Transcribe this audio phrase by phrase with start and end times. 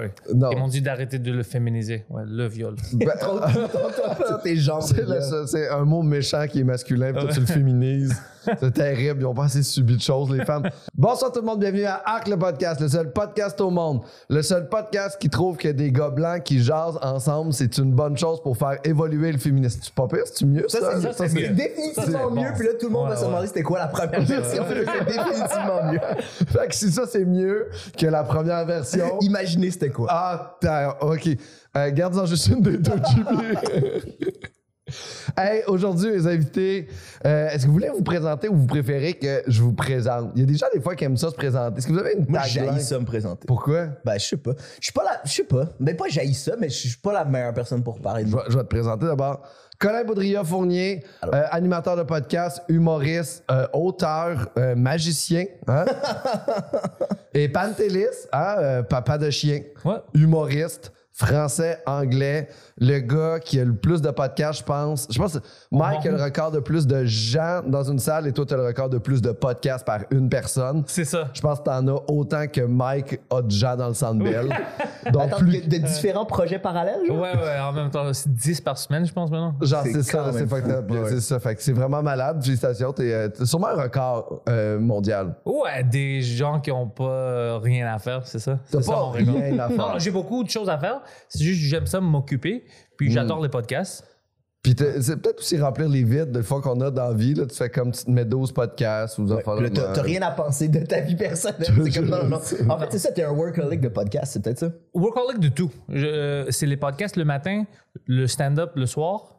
[0.00, 0.10] sorry.
[0.34, 0.50] Non.
[0.52, 2.04] Ils m'ont dit d'arrêter de le féminiser.
[2.10, 2.76] Ouais, le viol.
[2.94, 3.14] Ben,
[4.42, 4.82] Tes jambes.
[4.82, 5.04] c'est
[5.46, 8.14] c'est un mot méchant qui est masculin, puis toi tu le féminises.
[8.58, 10.62] C'est terrible, ils ont pas assez subi de choses, les femmes.
[10.94, 14.00] Bonsoir tout le monde, bienvenue à Arc le podcast, le seul podcast au monde.
[14.30, 18.16] Le seul podcast qui trouve que des gars blancs qui jasent ensemble, c'est une bonne
[18.16, 19.80] chose pour faire évoluer le féminisme.
[19.82, 20.80] Tu pas pire, c'est mieux ça?
[20.80, 22.48] Ça, c'est c'est c'est définitivement c'est mieux.
[22.56, 24.64] Puis là, tout le monde va Ouais, se demander c'était quoi la première version.
[24.66, 26.00] c'est définitivement mieux.
[26.48, 29.18] Fait que si ça c'est mieux que la première version.
[29.20, 30.06] Imaginez c'était quoi.
[30.10, 31.28] Ah, t'as- ok.
[31.76, 32.92] Euh, Garde-en juste une des deux.
[35.36, 36.88] Hey, aujourd'hui, les invités,
[37.26, 40.30] euh, est-ce que vous voulez vous présenter ou vous préférez que je vous présente?
[40.34, 41.78] Il y a des gens, des fois, qui aiment ça se présenter.
[41.78, 42.72] Est-ce que vous avez une Moi, tagline?
[42.72, 43.46] j'haïs ça me présenter.
[43.46, 43.86] Pourquoi?
[44.04, 44.52] Ben, je sais pas.
[44.80, 45.20] Je suis pas la.
[45.24, 45.66] Je sais pas.
[45.78, 48.34] Ben, pas j'haïs ça, mais je suis pas la meilleure personne pour parler de Je
[48.34, 48.44] moi.
[48.44, 49.42] vais, je vais te présenter d'abord.
[49.78, 55.46] Colin Baudrillard-Fournier, euh, animateur de podcast, humoriste, euh, auteur, euh, magicien.
[55.68, 55.86] hein?
[57.34, 59.96] Et Pantélis, hein, euh, papa de chien, Ouais.
[60.14, 62.48] humoriste, français, anglais,
[62.80, 65.06] le gars qui a le plus de podcasts, je pense.
[65.10, 68.32] Je pense que Mike a le record de plus de gens dans une salle et
[68.32, 70.82] toi, tu as le record de plus de podcasts par une personne.
[70.86, 71.28] C'est ça.
[71.34, 74.48] Je pense que t'en as autant que Mike a de gens dans le Centre Bell.
[75.12, 75.60] Donc, Attends, plus...
[75.66, 77.18] de, de différents projets parallèles, genre?
[77.20, 79.54] Ouais, ouais, en même temps, c'est 10 par semaine, je pense, maintenant.
[79.60, 80.90] Genre, C'est ça, c'est fucked up.
[81.20, 81.38] Ça.
[81.40, 82.42] Fait que c'est vraiment malade.
[82.42, 82.92] Félicitations.
[82.92, 85.34] T'es euh, t'es sûrement un record euh, mondial.
[85.44, 88.58] Ouais, des gens qui ont pas euh, rien à faire, c'est ça.
[88.70, 89.34] T'as C'est ça pas mon record.
[89.34, 89.76] rien à faire.
[89.78, 91.00] Non, j'ai beaucoup de choses à faire.
[91.28, 92.64] C'est juste que j'aime ça m'occuper.
[92.96, 93.12] Puis Mm.
[93.12, 94.04] j'adore les podcasts.
[94.62, 97.32] Puis c'est peut-être aussi remplir les vides de fois qu'on a dans la vie.
[97.32, 100.30] Là, tu fais comme tu te mets 12 podcasts ou des affaires de rien à
[100.32, 101.72] penser de ta vie personnelle.
[101.84, 102.70] C'est comme non, non, non.
[102.70, 104.70] En fait, c'est ça, t'es un workaholic de podcast, c'est peut-être ça?
[104.92, 105.70] Workaholic de tout.
[105.88, 107.64] Je- c'est les podcasts le matin,
[108.04, 109.36] le stand-up le soir.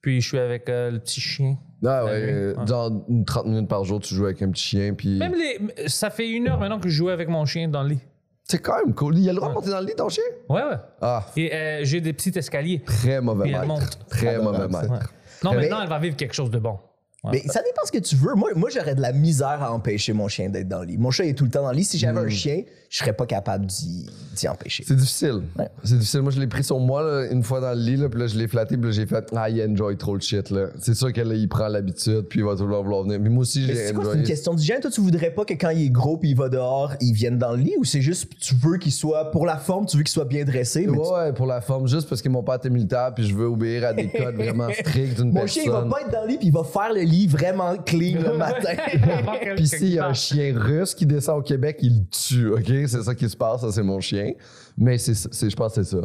[0.00, 1.56] Puis je suis avec euh, le petit chien.
[1.86, 2.32] Ah ouais, La nuit.
[2.32, 2.66] euh, Ouais.
[2.66, 4.92] genre une 30 minutes par jour, tu joues avec un petit chien.
[4.94, 5.88] Puis Même les.
[5.88, 8.00] Ça fait une heure maintenant que je joue avec mon chien dans le lit.
[8.46, 9.18] C'est quand même cool.
[9.18, 10.22] Il a le droit de monter dans le lit, ton chien?
[10.48, 10.76] Ouais, ouais.
[11.00, 12.82] Ah, Et euh, j'ai des petits escaliers.
[12.84, 13.68] très mauvais Puis elle maître.
[13.68, 13.98] monte.
[14.08, 15.12] Très mauvais maître.
[15.42, 16.78] Non, Mais- maintenant, elle va vivre quelque chose de bon.
[17.32, 18.34] Mais ça dépend ce que tu veux.
[18.34, 20.98] Moi, moi j'aurais de la misère à empêcher mon chien d'être dans le lit.
[20.98, 21.84] Mon chat est tout le temps dans le lit.
[21.84, 24.06] Si j'avais un chien, je serais pas capable d'y
[24.36, 24.84] d'y empêcher.
[24.86, 25.42] C'est difficile.
[25.58, 25.68] Ouais.
[25.84, 26.20] C'est difficile.
[26.22, 28.26] Moi, je l'ai pris sur moi là, une fois dans le lit, là, puis là,
[28.26, 30.50] je l'ai flatté, puis là, j'ai fait Ah, il enjoy trop le shit.
[30.50, 30.66] là.
[30.80, 33.18] C'est sûr que là, il prend l'habitude, puis il va toujours vouloir venir.
[33.20, 34.20] Mais moi aussi, j'ai c'est quoi, c'est enjoy.
[34.20, 34.80] une question d'hygiène?
[34.80, 37.38] Toi, tu voudrais pas que quand il est gros puis il va dehors, il vienne
[37.38, 40.02] dans le lit ou c'est juste tu veux qu'il soit, pour la forme, tu veux
[40.02, 40.86] qu'il soit bien dressé?
[40.88, 43.34] Mais tu- Ouais, pour la forme, juste parce que mon père était militaire, puis je
[43.34, 45.48] veux obéir à des codes vraiment stricts d'une Mon personne.
[45.48, 47.76] chien, il va pas être dans le lit puis il va faire le lit vraiment
[47.76, 48.74] clean le matin.
[49.56, 52.66] Puis s'il y a un chien russe qui descend au Québec, il le tue, OK?
[52.86, 54.32] C'est ça qui se passe, ça, c'est mon chien.
[54.76, 56.02] Mais c'est, c'est- je pense que c'est ça.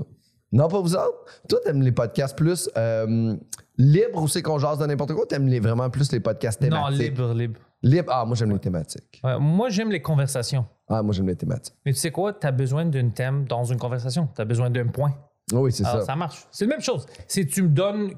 [0.51, 1.25] Non, pas vous autres?
[1.47, 3.35] Toi, t'aimes les podcasts plus euh,
[3.77, 5.25] libres ou c'est qu'on jase de n'importe quoi?
[5.27, 7.01] T'aimes les, vraiment plus les podcasts Non, thématiques?
[7.01, 7.59] libre, libre.
[7.83, 8.11] Libre?
[8.13, 9.21] Ah, moi, j'aime les thématiques.
[9.23, 10.65] Ouais, moi, j'aime les conversations.
[10.89, 11.75] Ah, moi, j'aime les thématiques.
[11.85, 12.33] Mais tu sais quoi?
[12.33, 14.27] Tu as besoin d'un thème dans une conversation.
[14.35, 15.13] Tu as besoin d'un point.
[15.53, 16.07] Oui, c'est Alors, ça.
[16.07, 16.45] ça marche.
[16.51, 17.05] C'est la même chose.
[17.27, 18.11] Si tu me donnes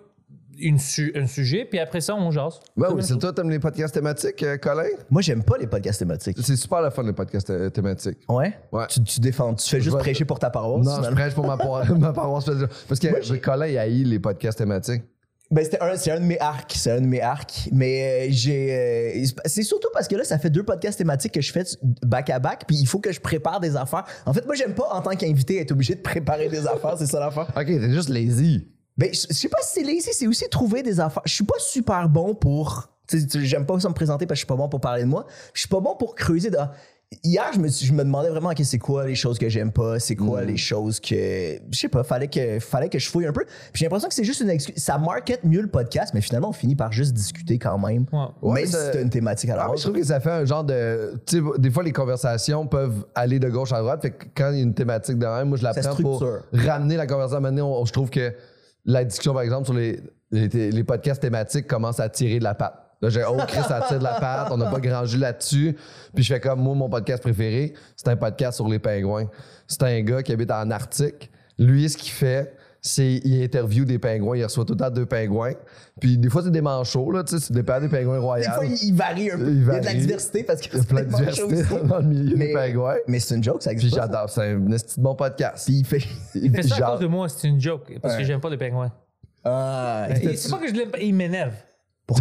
[0.61, 2.59] une su- un sujet, puis après ça, on jase.
[2.77, 4.83] Ouais, la oui, c'est toi, t'aimes les podcasts thématiques, euh, Colin?
[5.09, 6.37] Moi, j'aime pas les podcasts thématiques.
[6.41, 8.19] C'est super le fun, les podcasts euh, thématiques.
[8.29, 8.53] Ouais?
[8.71, 8.85] Ouais.
[8.87, 10.85] Tu, tu défends, tu fais juste vais- prêcher pour ta paroisse?
[10.85, 12.45] Non, je prêche pour ma, par- ma paroisse.
[12.87, 15.03] Parce que Colin, il haït les podcasts thématiques.
[15.53, 16.71] Ben, c'était un, c'est un de mes arcs.
[16.77, 17.67] C'est un de mes arcs.
[17.73, 18.71] Mais euh, j'ai.
[18.73, 21.63] euh, c'est surtout parce que là, ça fait deux podcasts thématiques que je fais
[22.03, 22.63] back à back.
[22.65, 24.05] Puis il faut que je prépare des affaires.
[24.25, 26.95] En fait, moi, j'aime pas en tant qu'invité être obligé de préparer des affaires.
[26.97, 27.47] C'est ça l'affaire.
[27.49, 28.65] OK, t'es juste lazy.
[29.01, 31.23] Ben, je sais pas si c'est lazy, c'est aussi trouver des affaires.
[31.25, 32.87] Je suis pas super bon pour.
[33.35, 35.25] J'aime pas ça me présenter parce que je suis pas bon pour parler de moi.
[35.53, 36.49] Je suis pas bon pour creuser.
[36.49, 36.71] de- ah,
[37.25, 39.99] Hier, je me, je me demandais vraiment, OK, c'est quoi les choses que j'aime pas,
[39.99, 41.15] c'est quoi les choses que.
[41.69, 43.43] Je sais pas, fallait que, fallait que je fouille un peu.
[43.43, 44.75] Puis j'ai l'impression que c'est juste une excuse.
[44.81, 48.05] Ça market mieux le podcast, mais finalement, on finit par juste discuter quand même.
[48.13, 48.19] Ouais.
[48.41, 49.79] Ouais, même si t'as une thématique à la Ah, mais base.
[49.81, 51.15] je trouve que ça fait un genre de.
[51.25, 54.03] Tu sais, des fois, les conversations peuvent aller de gauche à droite.
[54.03, 56.23] Fait que quand il y a une thématique derrière, moi, je la Ça prends pour
[56.53, 57.41] ramener la conversation.
[57.41, 58.33] Maintenant, on- je trouve que
[58.85, 62.75] la discussion, par exemple, sur les, podcasts thématiques commence à tirer de la patte.
[63.01, 64.49] Là, j'ai, oh, Chris, ça tire de la patte.
[64.51, 65.75] On n'a pas grand là-dessus.
[66.13, 69.25] Puis je fais comme, moi, mon podcast préféré, c'est un podcast sur les pingouins.
[69.67, 71.31] C'est un gars qui habite en Arctique.
[71.57, 74.35] Lui, ce qu'il fait, c'est il interview des pingouins.
[74.37, 75.53] Il reçoit tout le temps deux pingouins.
[75.99, 78.51] Puis des fois, c'est des manchots, là, tu sais, c'est des des pingouins Des royaux.
[78.51, 79.43] fois, il, varie un peu.
[79.49, 79.97] Il Il, y a de la varie.
[79.99, 81.87] diversité parce que Il y a plein de c'est diversité aussi.
[81.87, 82.95] dans le milieu Mais- des pingouins.
[83.07, 83.95] Mais c'est une joke, ça Puis existe.
[83.97, 84.07] pas, ça.
[84.11, 84.59] j'adore, c'est un
[84.97, 85.65] bon podcast.
[85.67, 86.01] Puis il fait.
[86.35, 87.99] Il fait ça à Genre- cause de moi, c'est une joke.
[88.01, 88.25] Parce que Ouais.
[88.25, 88.91] j'aime pas les pingouins.
[89.45, 91.53] Ah, C'est pas que je l'aime pas, il m'énerve.
[92.11, 92.15] tu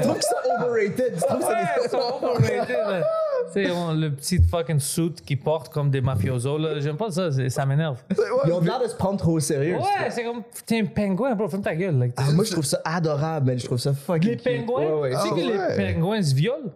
[0.00, 1.14] trouves que c'est overrated?
[1.14, 3.04] Tu trouves que c'est Ouais, ils sont overrated,
[3.52, 3.64] sais,
[3.94, 6.78] le petit fucking suit qu'ils portent comme des mafiosos, là.
[6.80, 8.02] J'aime pas ça, ça m'énerve.
[8.46, 9.76] Ils ont l'air de se prendre trop au sérieux.
[9.76, 11.98] Ouais, c'est comme, t'es un pingouin, bro, ferme ta gueule.
[11.98, 12.06] là.
[12.16, 15.10] Ah, moi, je trouve ça adorable, mais je trouve ça fucking Les pingouins, Ouais, ouais.
[15.10, 15.36] tu sais Ah que
[15.76, 15.86] ouais.
[15.86, 16.72] les pingouins se violent?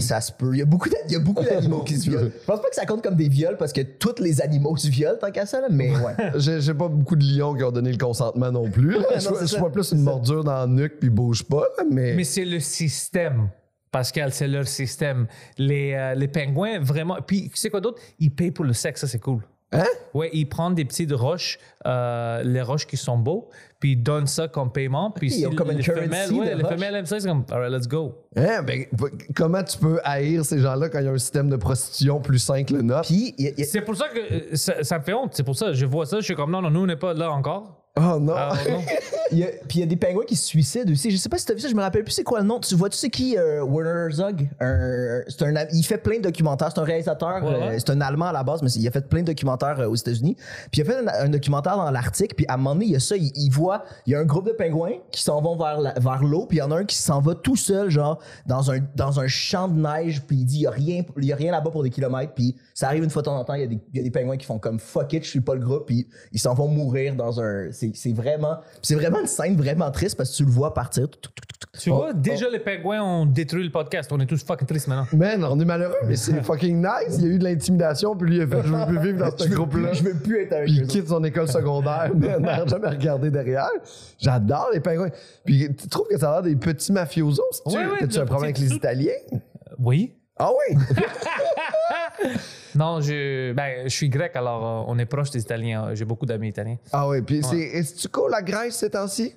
[0.00, 0.50] Ça se peut.
[0.52, 2.28] Il y a beaucoup d'a- il y a beaucoup d'animaux qui se violent.
[2.28, 4.88] Je pense pas que ça compte comme des viols parce que tous les animaux se
[4.88, 6.14] violent tant qu'à ça, là, mais ouais.
[6.36, 8.96] J'ai pas beaucoup de lions qui ont donné le consentement non plus.
[8.98, 9.58] Non, je c'est vois- je ça.
[9.58, 11.64] vois plus une mordure dans la nuque puis ils bougent pas.
[11.78, 13.48] là, mais, Mais c'est le système.
[13.92, 15.26] Pascal, c'est leur système.
[15.58, 17.18] Les, euh, les pingouins, vraiment.
[17.24, 18.00] Puis, tu sais quoi d'autre?
[18.18, 19.42] Ils payent pour le sexe, ça, c'est cool.
[19.74, 19.84] Hein?
[20.12, 23.48] Ouais, ils prennent des petites roches, euh, les roches qui sont beaux,
[23.80, 25.10] puis ils donnent ça comme paiement.
[25.10, 26.72] Puis ils si ont comme une les currency femelles, de ouais, les roches.
[26.74, 28.14] femelles aiment ça, c'est comme, alright, let's go.
[28.36, 28.62] Hein?
[28.64, 28.84] Ben,
[29.34, 32.38] comment tu peux haïr ces gens-là quand il y a un système de prostitution plus
[32.38, 33.08] sain que le nôtre?
[33.08, 35.04] Puis, il y a- il y a- C'est pour ça que euh, ça, ça me
[35.04, 35.32] fait honte.
[35.32, 37.14] C'est pour ça, je vois ça, je suis comme, non, non, nous, on n'est pas
[37.14, 37.81] là encore.
[37.94, 38.32] Oh non!
[38.34, 38.80] Ah, non.
[39.32, 41.10] il y a- puis il y a des pingouins qui se suicident aussi.
[41.10, 42.58] Je sais pas si t'as vu ça, je me rappelle plus c'est quoi le nom.
[42.58, 44.08] Tu vois, tu sais qui, euh, Werner
[45.28, 46.70] c'est un, il fait plein de documentaires.
[46.74, 47.42] C'est un réalisateur.
[47.44, 47.62] Ouais, ouais.
[47.74, 49.86] euh, c'est un Allemand à la base, mais il a fait plein de documentaires euh,
[49.88, 50.36] aux États-Unis.
[50.70, 52.34] Puis il a fait un, un documentaire dans l'Arctique.
[52.34, 53.14] Puis à un moment donné, il y a ça.
[53.16, 55.94] Il, il voit, il y a un groupe de pingouins qui s'en vont vers, la-
[55.98, 56.46] vers l'eau.
[56.46, 59.20] Puis il y en a un qui s'en va tout seul, genre, dans un, dans
[59.20, 60.22] un champ de neige.
[60.26, 62.32] Puis il dit, il y a rien, il y a rien là-bas pour des kilomètres.
[62.34, 63.54] Puis ça arrive une fois de temps en temps.
[63.54, 65.28] Il y a des, il y a des pingouins qui font comme fuck it, je
[65.28, 65.86] suis pas le groupe.
[65.86, 67.70] Puis ils s'en vont mourir dans un.
[67.72, 68.58] C'est c'est vraiment.
[68.82, 71.08] C'est vraiment une scène vraiment triste parce que tu le vois partir.
[71.78, 74.10] Tu vois, déjà, les pingouins ont détruit le podcast.
[74.12, 75.06] On est tous fucking tristes maintenant.
[75.16, 77.16] Man, on est malheureux, mais c'est fucking nice.
[77.18, 79.18] Il y a eu de l'intimidation, puis lui, il a fait Je veux plus vivre
[79.18, 79.92] dans ce groupe-là.
[79.92, 82.88] Je veux plus être avec Puis eux il quitte son école secondaire, mais n'a jamais
[82.88, 83.70] regardé derrière.
[84.18, 85.10] J'adore les pingouins.
[85.44, 87.42] Puis tu trouves que ça a l'air des petits mafiosos?
[87.66, 89.12] Tu Ouais, ouais, as-tu de un problème avec les Italiens?
[89.78, 90.12] Oui.
[90.36, 90.76] Ah oui?
[92.74, 95.94] Non, je, ben, je suis grec, alors euh, on est proche des Italiens.
[95.94, 96.78] J'ai beaucoup d'amis italiens.
[96.90, 99.34] Ah oui, puis c'est, est-ce que la Grèce ces temps-ci?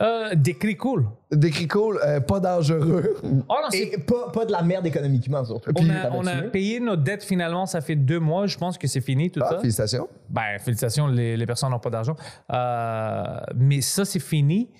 [0.00, 1.08] Euh, des cris cool.
[1.32, 3.16] Des cricoles euh, pas dangereux.
[3.24, 3.28] Oh
[3.60, 5.72] non, c'est Et pas, pas de la merde économiquement, surtout.
[5.74, 8.86] On a, on a payé nos dettes finalement, ça fait deux mois, je pense que
[8.86, 9.58] c'est fini tout Ah, ça.
[9.58, 10.08] félicitations.
[10.28, 12.14] Ben, félicitations, les, les personnes n'ont pas d'argent.
[12.52, 14.70] Euh, mais ça, c'est fini.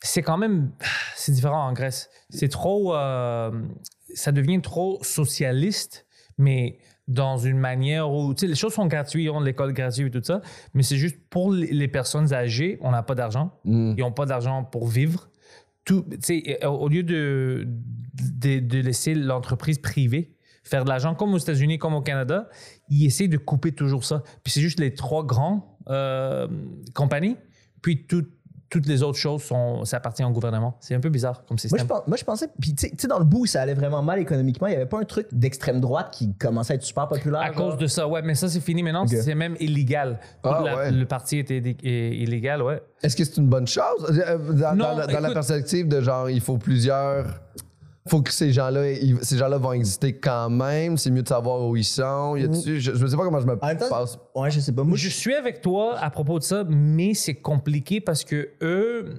[0.00, 0.70] C'est quand même.
[1.16, 2.08] C'est différent en Grèce.
[2.30, 2.94] C'est trop.
[2.94, 3.50] euh,
[4.14, 6.06] ça devient trop socialiste,
[6.38, 8.34] mais dans une manière où.
[8.34, 10.40] Tu sais, les choses sont gratuites, on a l'école gratuite et tout ça,
[10.74, 13.52] mais c'est juste pour les, personnes âgées, on n'a pas d'argent.
[13.64, 13.94] Mm.
[13.96, 15.28] Ils n'ont pas d'argent pour vivre.
[15.84, 17.66] Tout, tu sais, au au lieu de,
[18.14, 20.34] de, de laisser l'entreprise privée
[20.68, 22.48] faire de l'argent, comme aux États-Unis, comme au Canada,
[22.88, 24.22] ils essaient de couper toujours ça.
[24.44, 26.46] Puis c'est juste les trois grands euh,
[26.94, 27.36] compagnies,
[27.82, 28.26] puis tout-
[28.70, 30.76] toutes les autres choses, sont, ça appartient au gouvernement.
[30.80, 31.80] C'est un peu bizarre comme Moi système.
[31.80, 34.18] je, pense- moi, je pensais, puis tu sais- dans le bout, ça allait vraiment mal
[34.18, 34.66] économiquement.
[34.66, 37.40] Il n'y avait pas un truc d'extrême droite qui commençait à être super populaire.
[37.40, 37.70] à genre?
[37.70, 40.18] cause de ça, ouais, mais ça c'est fini maintenant, c'est même illégal.
[40.42, 40.90] Ah, la- ouais.
[40.90, 42.82] Le parti était illégal, ouais.
[43.02, 44.04] Est-ce que c'est une bonne chose?
[44.10, 47.26] Euh, Dans, Non, dans la, perspective de genre, il faut plusieurs.
[48.06, 48.82] Faut que ces gens-là,
[49.22, 50.96] ces gens-là vont exister quand même.
[50.96, 52.36] C'est mieux de savoir où ils sont.
[52.36, 54.18] Y a-tu- je, je sais pas comment je me temps, passe.
[54.34, 54.82] ouais, je sais pas.
[54.84, 59.14] Moi, Je suis avec toi à propos de ça, mais c'est compliqué parce que eux,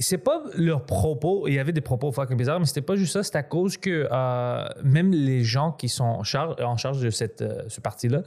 [0.00, 1.48] c'est pas leurs propos.
[1.48, 3.22] Il y avait des propos fucking bizarres, mais c'était pas juste ça.
[3.22, 7.10] C'est à cause que euh, même les gens qui sont en charge, en charge de
[7.10, 8.22] cette, euh, ce parti-là,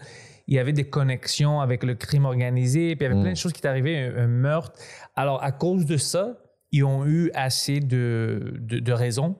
[0.47, 3.38] il y avait des connexions avec le crime organisé, puis il y avait plein de
[3.38, 4.74] choses qui étaient arrivées, un, un meurtre.
[5.15, 6.38] Alors, à cause de ça,
[6.71, 9.35] ils ont eu assez de, de, de raisons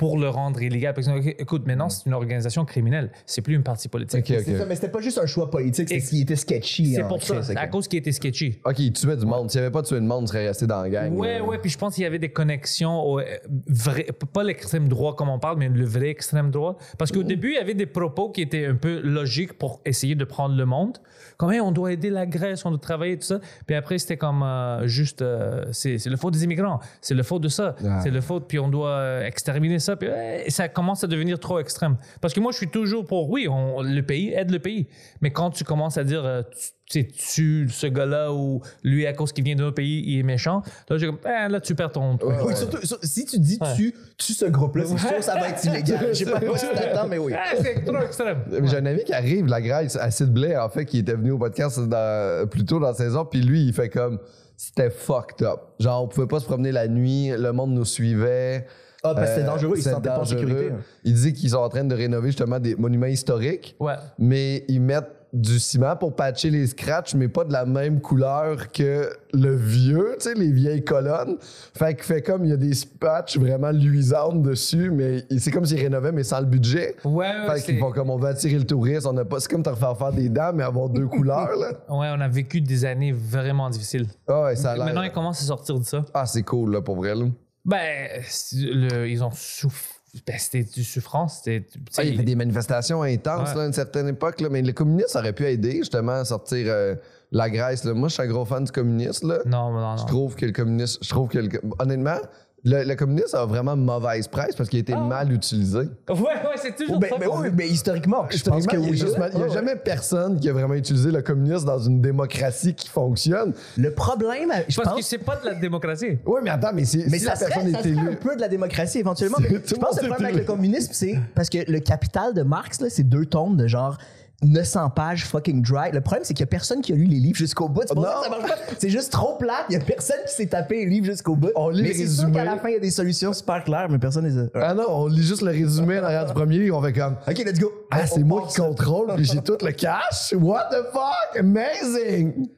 [0.00, 0.94] pour le rendre illégal.
[0.94, 3.12] Parce que, écoute, maintenant, c'est une organisation criminelle.
[3.26, 4.20] C'est plus une partie politique.
[4.30, 6.36] Ok, c'est ça, mais c'était pas juste un choix politique, c'était Et- ce qui était
[6.36, 6.94] sketchy.
[6.94, 7.42] C'est pour ça.
[7.42, 8.58] C'est à cause qu'il était sketchy.
[8.64, 9.50] Ok, il tuait du monde.
[9.50, 11.12] S'il avait pas tué le monde, il serait resté dans la gang.
[11.14, 11.44] Ouais, là.
[11.44, 13.24] ouais, puis je pense qu'il y avait des connexions au euh,
[13.68, 16.78] vrai, pas l'extrême droit comme on parle, mais le vrai extrême droit.
[16.96, 20.14] Parce qu'au début, il y avait des propos qui étaient un peu logiques pour essayer
[20.14, 20.96] de prendre le monde.
[21.36, 23.40] Comme, Hey, on doit aider la Grèce, on doit travailler, tout ça.
[23.66, 27.22] Puis après, c'était comme euh, juste, euh, c'est c'est le faute des immigrants, c'est le
[27.22, 27.90] faute de ça, Ouais.
[28.02, 29.89] c'est le faute, puis on doit exterminer ça.
[29.96, 31.96] Puis ouais, ça commence à devenir trop extrême.
[32.20, 34.86] Parce que moi, je suis toujours pour, oui, on, le pays aide le pays.
[35.20, 39.06] Mais quand tu commences à dire, euh, tu tu sais, tu, ce gars-là, ou lui,
[39.06, 41.76] à cause qu'il vient d'un pays, il est méchant, là, j'ai comme, Ah, là, tu
[41.76, 42.18] perds ton.
[42.20, 45.50] Oui, surtout, sur- si tu dis tu, tu ce groupe-là, c'est sûr que ça va
[45.50, 46.08] être illégal.
[46.12, 47.32] Je sais pas quoi tu t'attends, mais oui.
[47.36, 48.38] Ah, c'est trop extrême.
[48.64, 51.38] J'ai un ami qui arrive, la Grèce, Acid Blais, en fait, qui était venu au
[51.38, 54.18] podcast dans- plus tôt dans la saison, puis lui, il fait comme.
[54.56, 55.60] C'était fucked up.
[55.78, 58.66] Genre, on pouvait pas se promener la nuit, le monde nous suivait.
[59.02, 60.70] Ah, parce que c'était Euh, dangereux, ils se sentaient pas en sécurité.
[60.72, 60.78] hein.
[61.04, 63.94] Il dit qu'ils sont en train de rénover justement des monuments historiques, Ouais.
[64.18, 68.72] mais ils mettent du ciment pour patcher les scratchs, mais pas de la même couleur
[68.72, 71.36] que le vieux, tu sais, les vieilles colonnes.
[71.40, 75.64] Fait qu'il fait comme il y a des patchs vraiment luisantes dessus, mais c'est comme
[75.64, 76.96] s'ils rénovaient, mais sans le budget.
[77.04, 79.38] Ouais, ouais, Fait qu'ils c'est- font comme on veut attirer le touriste, on a pas.
[79.38, 81.68] C'est comme te refaire faire des dents, mais avoir deux couleurs, là.
[81.96, 84.08] ouais, on a vécu des années vraiment difficiles.
[84.26, 84.86] Ah ouais, ça a l'air.
[84.86, 86.04] Maintenant, ils commencent à sortir de ça.
[86.12, 87.26] Ah, c'est cool, là, pour vrai, là.
[87.64, 88.08] Ben,
[88.54, 89.96] le- ils ont souffert.
[90.26, 91.42] Ben, c'était du souffrance.
[91.44, 91.64] C'était,
[91.96, 93.54] Ah, il y avait des manifestations intenses Ouais.
[93.54, 96.66] là, à une certaine époque, là, mais le communisme aurait pu aider justement à sortir
[96.68, 96.96] euh,
[97.30, 97.84] la Grèce.
[97.84, 97.94] là.
[97.94, 99.28] Moi, je suis un gros fan du communisme.
[99.28, 99.38] Là.
[99.46, 99.96] Non, non, non.
[99.98, 100.98] Je trouve que le communisme.
[101.02, 101.48] Je trouve que le-
[101.78, 102.18] honnêtement,
[102.62, 105.00] Le, le communisme a vraiment mauvaise presse parce qu'il a été Ah.
[105.00, 105.78] mal utilisé.
[105.78, 106.26] Ouais, ouais,
[106.56, 107.16] c'est toujours Ben, ça.
[107.18, 108.94] ben oui, mais historiquement, je pense que oui.
[108.96, 112.02] juste mal- il n'y a jamais personne qui a vraiment utilisé le communisme dans une
[112.02, 113.54] démocratie qui fonctionne.
[113.78, 115.06] Le problème, je Parce que pense.
[115.06, 116.18] c'est pas de la démocratie.
[116.26, 118.14] Oui, mais attends, mais, si, Mais si ça la personne serait, ça est serait un
[118.16, 119.38] peu de la démocratie éventuellement.
[119.40, 122.34] C'est- Mais je pense que le problème avec le communisme, c'est parce que le capital
[122.34, 123.96] de Marx, là, c'est deux tomes de genre
[124.42, 125.90] 900 pages fucking dry.
[125.92, 127.82] Le problème, c'est qu'il y a personne qui a lu les livres jusqu'au bout.
[127.86, 128.56] C'est pour ça que ça marche pas.
[128.78, 129.64] C'est juste trop plat.
[129.68, 131.50] Il y a personne qui s'est tapé les livres jusqu'au bout.
[131.56, 133.62] On lit mais les c'est sûr qu'à la fin, il y a des solutions super
[133.64, 134.46] claires, mais personne les a.
[134.54, 137.16] Ah non, on lit juste le résumé en arrière du premier livre, on fait comme.
[137.28, 137.70] Ok, let's go.
[137.90, 140.32] Ah, On- c'est moi qui contrôle, puis j'ai tout le cash?
[140.36, 141.38] What the fuck?
[141.38, 142.48] Amazing!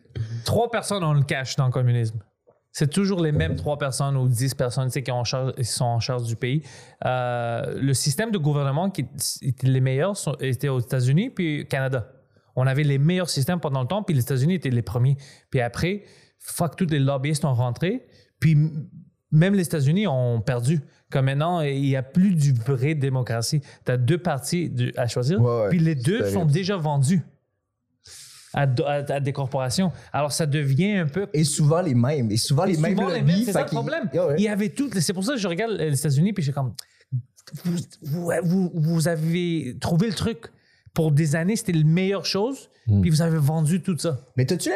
[0.45, 2.19] Trois personnes ont le cash dans le communisme.
[2.75, 5.53] C'est toujours les mêmes trois personnes ou dix personnes tu sais, qui ont en charge-
[5.57, 6.63] qui sont en charge du pays.
[7.05, 9.07] Euh, le système de gouvernement qui
[9.43, 12.09] était les meilleurs sont- était aux États-Unis puis au Canada.
[12.57, 15.17] On avait les meilleurs systèmes pendant le temps, puis les États-Unis étaient les premiers.
[15.51, 16.05] Puis après,
[16.39, 18.07] fuck, tous les lobbyistes ont rentré,
[18.41, 18.57] puis
[19.31, 20.81] même les États-Unis ont perdu.
[21.11, 23.61] Comme maintenant, il n'y a plus du vrai démocratie.
[23.85, 26.39] Tu as deux partis à choisir, Ouais, ouais, puis les deux terrible.
[26.41, 27.23] sont déjà vendus
[28.55, 29.93] à, do- à- à des corporations.
[30.13, 32.31] Alors, ça devient un peu Et souvent les mêmes.
[32.31, 34.09] Et souvent les et mêmes souvent les mêmes, c'est ça le problème.
[34.13, 34.35] Yeah, ouais.
[34.39, 34.91] Il y avait tout.
[35.01, 36.75] C'est pour ça que je regarde les États-Unis puis je suis comme.
[37.65, 40.47] Vous, vous, vous- vous avez trouvé le truc.
[40.95, 42.69] Pour des années, c'était la meilleure chose.
[42.89, 43.01] Hmm.
[43.01, 44.19] Puis vous avez vendu tout ça.
[44.37, 44.69] Mais t'as-tu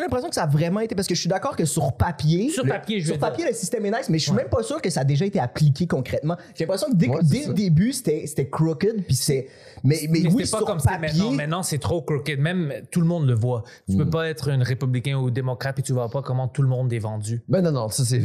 [0.00, 0.94] l'impression que ça a vraiment été.
[0.94, 2.48] Parce que je suis d'accord que sur papier.
[2.48, 4.48] Sur le- papier, je Sur veux papier, le système est nice, mais je suis même
[4.48, 6.36] pas sûr que ça a déjà été appliqué concrètement.
[6.54, 9.48] J'ai l'impression que dès, Ouais, le début, c'était crooked, puis c'est.
[9.84, 11.18] Mais, mais, Mais oui, pas sur comme ça papier.
[11.20, 11.32] maintenant.
[11.32, 12.40] Maintenant, c'est trop crooked.
[12.40, 13.62] Même tout le monde le voit.
[13.88, 13.98] Tu Hmm.
[13.98, 16.90] peux pas être un républicain ou démocrate et tu vois pas comment tout le monde
[16.94, 17.42] est vendu.
[17.46, 18.18] Ben non, non, ça, a-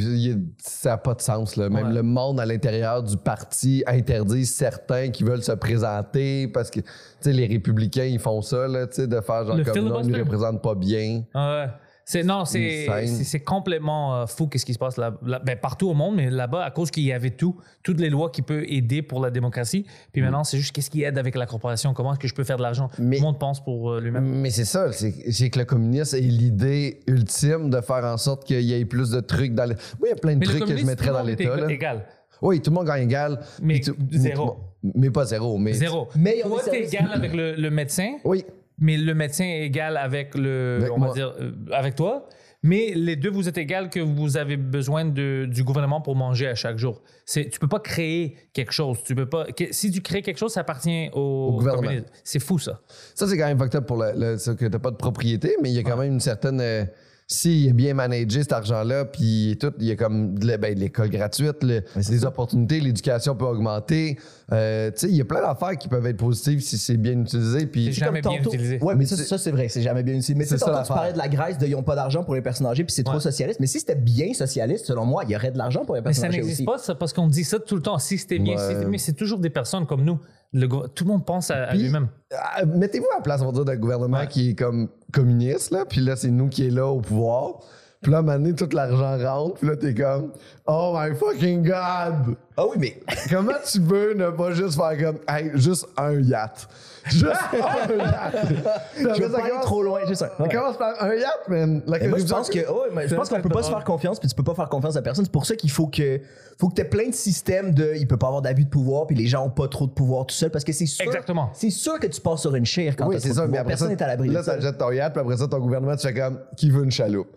[0.64, 1.58] ça n'a pas de sens.
[1.58, 1.70] Là.
[1.70, 1.94] Même Ouais.
[1.94, 6.86] le monde à l'intérieur du parti interdit certains qui veulent se présenter parce que tu
[7.20, 10.02] sais, les républicains, ils font ça, là, tu sais, de faire genre Le comme non,
[10.02, 11.24] ils ne représentent pas bien.
[11.34, 11.72] Ah ouais.
[12.08, 15.58] C'est, non, c'est, c'est, c'est complètement euh, fou qu'est-ce qui se passe là, là- ben,
[15.58, 18.44] partout au monde, mais là-bas, à cause qu'il y avait tout, toutes les lois qui
[18.44, 19.88] peuvent aider pour la démocratie.
[20.14, 22.44] Puis maintenant, c'est juste qu'est-ce qui aide avec la corporation, comment est-ce que je peux
[22.44, 22.90] faire de l'argent?
[23.00, 24.24] Mais- Tout le monde pense pour euh, lui-même.
[24.24, 28.44] Mais c'est ça, c'est, c'est que le communisme est l'idée ultime de faire en sorte
[28.46, 29.74] qu'il y ait plus de trucs dans les.
[30.00, 31.26] Oui, il y a plein de Mais le trucs que je mettrais tout le dans
[31.26, 31.72] l'État.
[31.72, 32.06] égal-.
[32.40, 33.40] Oui, tout le monde gagne égal.
[33.64, 34.58] Mais tout- zéro.
[34.94, 35.58] Mais pas zéro.
[35.58, 36.08] Mais Zéro.
[36.16, 38.46] Mais Toi, t'es égal avec le, le médecin, Oui.
[38.80, 41.14] mais le médecin est égal avec le, Avec on va moi.
[41.16, 42.28] dire, euh, avec toi.
[42.64, 46.48] Mais les deux, vous êtes égal que vous avez besoin de, du gouvernement pour manger
[46.48, 47.04] à chaque jour.
[47.24, 48.98] C'est, tu peux pas créer quelque chose.
[49.06, 49.46] Tu peux pas.
[49.46, 51.84] que- si tu crées quelque chose, ça appartient au, gouvernement.
[51.84, 52.08] communisme.
[52.24, 52.82] C'est fou ça.
[53.14, 55.56] Ça, c'est quand même fucked up pour le, le- ça, que t'as pas de propriété,
[55.62, 56.60] mais il y a quand même une certaine.
[56.60, 56.86] euh,
[57.28, 61.10] S'il est bien managé cet argent-là, puis tout, il y a comme de ben, l'école
[61.10, 64.20] gratuite, le- les opportunités, l'éducation peut augmenter.
[64.52, 67.20] Euh, tu sais, il y a plein d'affaires qui peuvent être positives si c'est bien
[67.20, 67.66] utilisé.
[67.66, 68.78] Puis C'est jamais Comme bien tantôt- utilisé.
[68.80, 70.36] Ouais, mais Mais ça, c'est- ça, c'est vrai, c'est jamais bien utilisé.
[70.36, 72.44] Mais c'est ça tu parlais de la Grèce, de ils n'ont pas d'argent pour les
[72.44, 73.20] personnes âgées, puis c'est trop Ouais.
[73.20, 73.60] socialiste.
[73.60, 76.14] Mais si c'était bien socialiste, selon moi, il y aurait de l'argent pour les Mais
[76.14, 76.66] ça personnes âgées n'existe aussi.
[76.66, 77.98] pas, ça, parce qu'on dit ça tout le temps.
[77.98, 78.74] Si c'était bien, si Ouais.
[78.76, 80.20] c'était bien, c'est toujours des personnes comme nous.
[80.58, 82.08] Le tout le monde pense à, lui-même.
[82.34, 84.28] Ah, Mettez-vous à la place, on va dire, d'un gouvernement Ouais.
[84.28, 87.60] qui est comme communiste, là, puis là, c'est nous qui est là au pouvoir.
[88.02, 90.32] Puis là, à un moment donné, tout l'argent rentre, puis là, t'es comme
[90.68, 92.36] «Oh my fucking God!
[92.56, 96.68] Ah oui, mais» Comment tu peux ne pas juste faire comme «Hey, juste un yacht!»
[97.10, 98.46] Juste un yacht!
[98.48, 98.56] Puis
[99.04, 100.00] je après, veux pas trop loin.
[100.08, 100.30] Juste un.
[100.38, 101.82] Ça commence par un yacht, man!
[101.88, 103.78] Je pense que, je pense qu'on peut pas se exactement.
[103.78, 105.26] faire confiance, puis tu peux pas faire confiance à personne.
[105.26, 106.20] C'est pour ça qu'il faut que,
[106.60, 109.08] faut que tu aies plein de systèmes de, il peut pas avoir d'abus de pouvoir,
[109.08, 111.06] puis les gens ont pas trop de pouvoir tout seul, parce que c'est sûr.
[111.06, 111.50] Exactement.
[111.54, 113.90] C'est sûr que tu passes sur une chair quand Oui, c'est ça, mais après Personne
[113.90, 114.56] n'est à l'abri là, ça.
[114.56, 117.28] t'achètes ton yacht, puis après ça, ton gouvernement, tu fais comme qui veut une chaloupe?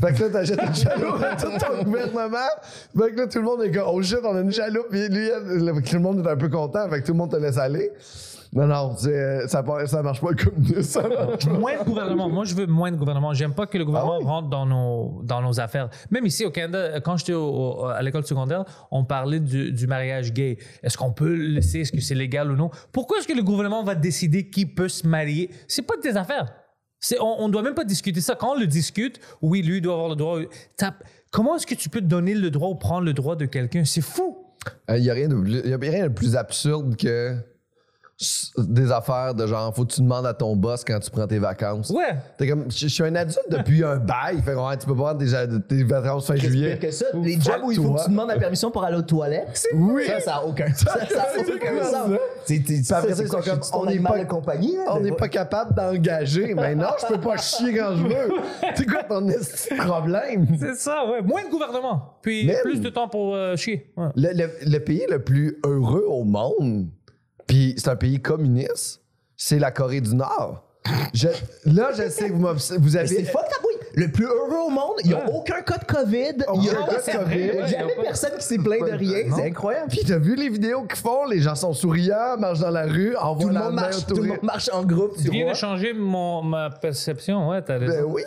[0.00, 2.38] Fait que là, t'achètes une chaloupe à tout ton gouvernement.
[2.98, 5.08] Fait que là, tout le monde est comme oh shit, on a une chaloupe, puis
[5.08, 7.58] lui, tout le monde est un peu content, fait que tout le monde te laisse
[7.58, 7.92] aller.
[8.58, 11.00] Non, non, c'est- ça, ça marche pas le communisme.
[11.60, 12.28] Moins de gouvernement.
[12.28, 13.32] Moi, je veux moins de gouvernement.
[13.32, 14.24] J'aime pas que le gouvernement Ah oui?
[14.26, 15.88] rentre dans nos, dans nos affaires.
[16.10, 20.58] Même ici au Canada, quand j'étais à l'école secondaire, on parlait du, du mariage gay.
[20.82, 21.80] Est-ce qu'on peut le laisser?
[21.80, 22.70] Est-ce que c'est légal ou non?
[22.92, 25.50] Pourquoi est-ce que le gouvernement va décider qui peut se marier?
[25.68, 26.52] C'est pas de tes affaires.
[27.20, 28.34] On, on doit même pas discuter ça.
[28.34, 30.38] Quand on le discute, oui, lui doit avoir le droit.
[31.30, 33.84] Comment est-ce que tu peux donner le droit ou prendre le droit de quelqu'un?
[33.84, 34.36] C'est fou.
[34.88, 37.36] Il n'y a, rien de plus- y a rien de plus absurde que
[38.56, 41.38] des affaires de genre, faut que tu demandes à ton boss quand tu prends tes
[41.38, 41.90] vacances.
[41.90, 42.16] Ouais.
[42.36, 44.42] T'es comme, je je suis un adulte depuis un bail.
[44.42, 46.78] Fait que, ouais, tu peux pas prendre tes, tes vacances fin juillet.
[46.78, 47.06] que ça?
[47.14, 49.64] Les jobs où il faut que tu demandes la permission pour aller aux toilettes?
[49.74, 50.02] Oui.
[50.08, 51.92] Ça, ça a aucun ça, ça a aucun sens.
[51.92, 52.08] ça?
[52.44, 54.76] C'est- après quoi, comme, on pas- de compagnie.
[54.90, 56.54] On n'est pas capable d'engager.
[56.54, 58.30] Mais non, je peux pas chier quand je veux.
[58.74, 59.28] C'est quoi ton
[59.86, 60.46] problème?
[60.58, 61.22] C'est ça, ouais.
[61.22, 62.14] Moins de gouvernement.
[62.22, 63.92] Puis plus de temps pour euh, chier.
[64.16, 66.88] Le pays le plus heureux au monde,
[67.48, 69.00] puis c'est un pays communiste,
[69.36, 70.64] c'est la Corée du Nord.
[71.12, 71.28] Je-
[71.66, 73.08] là, je sais que vous, m'obs- vous avez.
[73.08, 73.74] C'est fucked up, oui.
[73.98, 74.94] Le plus heureux au monde.
[75.04, 75.32] Ils n'ont Ouais.
[75.34, 76.44] aucun cas de COVID.
[76.54, 77.24] Il y a Aucun cas de c'est COVID.
[77.48, 79.18] vrai, jamais personne qui s'est plaint de rien.
[79.34, 79.88] C'est incroyable.
[79.88, 81.26] Puis t'as vu les vidéos qu'ils font?
[81.26, 84.06] Les gens sont souriants, marchent dans la rue, Tout envoient le, la monde main marche,
[84.06, 85.16] tout le monde marche en groupe.
[85.16, 85.52] Tu viens droit.
[85.52, 88.08] de changer mon, ma perception, ouais, t'as Ben raison.
[88.10, 88.22] oui,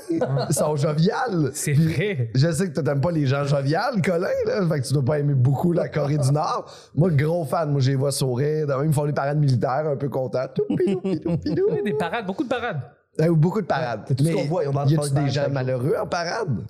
[0.50, 1.52] ils sont joviales.
[1.54, 2.30] C'est vrai.
[2.36, 4.68] Je sais que tu n'aimes pas les gens joviales, Colin, là.
[4.68, 6.66] Fait que tu dois pas aimer beaucoup la Corée du Nord.
[6.96, 7.72] Moi, gros fan.
[7.72, 8.68] Moi, je les vois sourire.
[8.84, 10.46] Ils font les parades militaires, un peu contents.
[10.78, 11.68] Pidou, pidou.
[11.84, 12.82] Des parades, beaucoup de parades.
[13.20, 14.04] Euh, Beaucoup de parades.
[14.08, 16.62] C'est tout ce Mais qu'on voit, on y a-tu des gens malheureux en parade?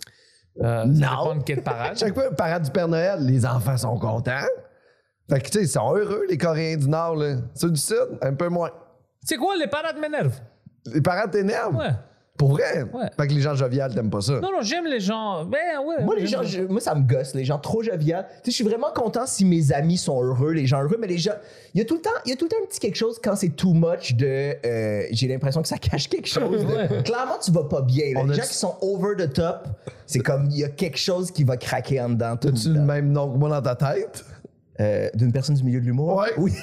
[0.61, 0.93] Euh, Non.
[0.93, 1.97] Ça dépend de quelle parade.
[1.97, 4.47] Chaque fois, parade du Père Noël, les enfants sont contents.
[5.29, 7.35] Fait que, tu sais, ils sont heureux, les Coréens du Nord, là.
[7.53, 8.71] Ceux du Sud, un peu moins.
[9.23, 10.39] C'est quoi, les parades m'énervent?
[10.93, 11.75] Les parades t'énervent?
[11.75, 11.91] Ouais.
[12.41, 12.81] Pour vrai?
[12.91, 13.05] Ouais.
[13.15, 14.33] Fait que les gens joviales, t'aimes pas ça.
[14.39, 15.45] Non, non, j'aime les gens.
[15.45, 16.03] Ben ouais.
[16.03, 18.25] Moi, les gens, je- moi, ça me gosse, les gens trop joviales.
[18.29, 21.05] Tu sais, je suis vraiment content si mes amis sont heureux, les gens heureux, mais
[21.05, 21.33] les gens.
[21.75, 22.95] Il y a tout le temps, il y a tout le temps un petit quelque
[22.97, 24.55] chose quand c'est too much de.
[24.65, 26.65] euh, J'ai l'impression que ça cache quelque chose.
[26.65, 27.03] de- Ouais.
[27.03, 28.05] Clairement, tu vas pas bien.
[28.15, 28.23] là.
[28.23, 29.67] Les gens qui sont over the top,
[30.07, 32.37] c'est comme il y a quelque chose qui va craquer en dedans.
[32.37, 34.25] T'as-tu le même nom que moi dans ta tête?
[34.79, 36.15] Euh, D'une personne du milieu de l'humour?
[36.15, 36.29] Ouais.
[36.37, 36.53] Oui.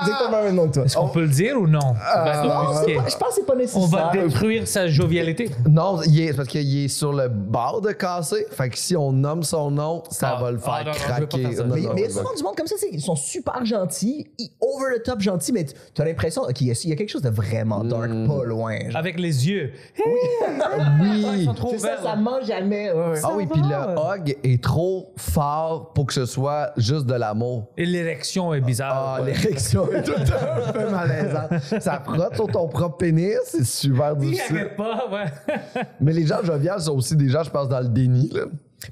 [0.00, 0.84] Exactement le même nom que toi.
[0.84, 1.78] Est-ce qu'on peut le dire ou non?
[1.78, 3.88] Être Non, je pense que c'est pas On nécessaire.
[3.88, 5.50] va détruire sa jovialité.
[5.68, 8.46] Non, il est, c'est parce qu'il est sur le bord de casser.
[8.50, 11.42] Fait que si on nomme son nom, ça Ah, va le faire ah, non, craquer.
[11.42, 11.64] faire ça.
[11.64, 13.64] Non, Mais mais il y a souvent du monde comme ça, c'est- ils sont super
[13.64, 16.92] gentils, ils- over the top gentils, mais tu as l'impression qu'il y, a- il y
[16.92, 18.26] a quelque chose de vraiment dark, Hmm.
[18.26, 18.78] pas loin.
[18.88, 18.96] genre.
[18.96, 19.72] Avec les yeux.
[20.04, 20.12] Oui.
[21.38, 22.90] Ils sont trop C'est ça, ça mange jamais.
[22.92, 23.20] ouais.
[23.22, 27.72] Ah oui, puis le hug est trop fort pour que ce soit juste de l'amour.
[27.76, 29.16] Et l'érection est bizarre.
[29.18, 29.32] Ah, ouais.
[29.42, 31.82] l'érection est tout un peu malaisante.
[31.82, 34.56] Ça frotte sur ton propre pénis, c'est super Il difficile.
[34.56, 35.82] arrête pas, ouais.
[36.00, 38.28] Mais les gens joviales sont aussi des gens, je pense, dans le déni.
[38.30, 38.42] Là.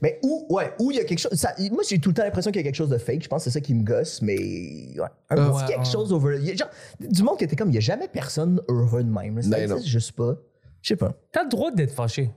[0.00, 1.34] Mais où, ouais, où il y a quelque chose.
[1.34, 3.22] ça- moi, j'ai tout le temps l'impression qu'il y a quelque chose de fake.
[3.22, 4.36] Je pense que c'est ça qui me gosse, mais.
[4.38, 5.84] Ouais, un Euh, petit ouais, quelque ouais.
[5.92, 6.38] chose over.
[6.40, 9.04] il y a genre, du monde qui était comme, il n'y a jamais personne heureux
[9.04, 9.42] de même.
[9.42, 10.36] Ça Ben juste pas.
[10.82, 11.12] Je sais pas.
[11.32, 12.30] T'as le droit d'être fâché.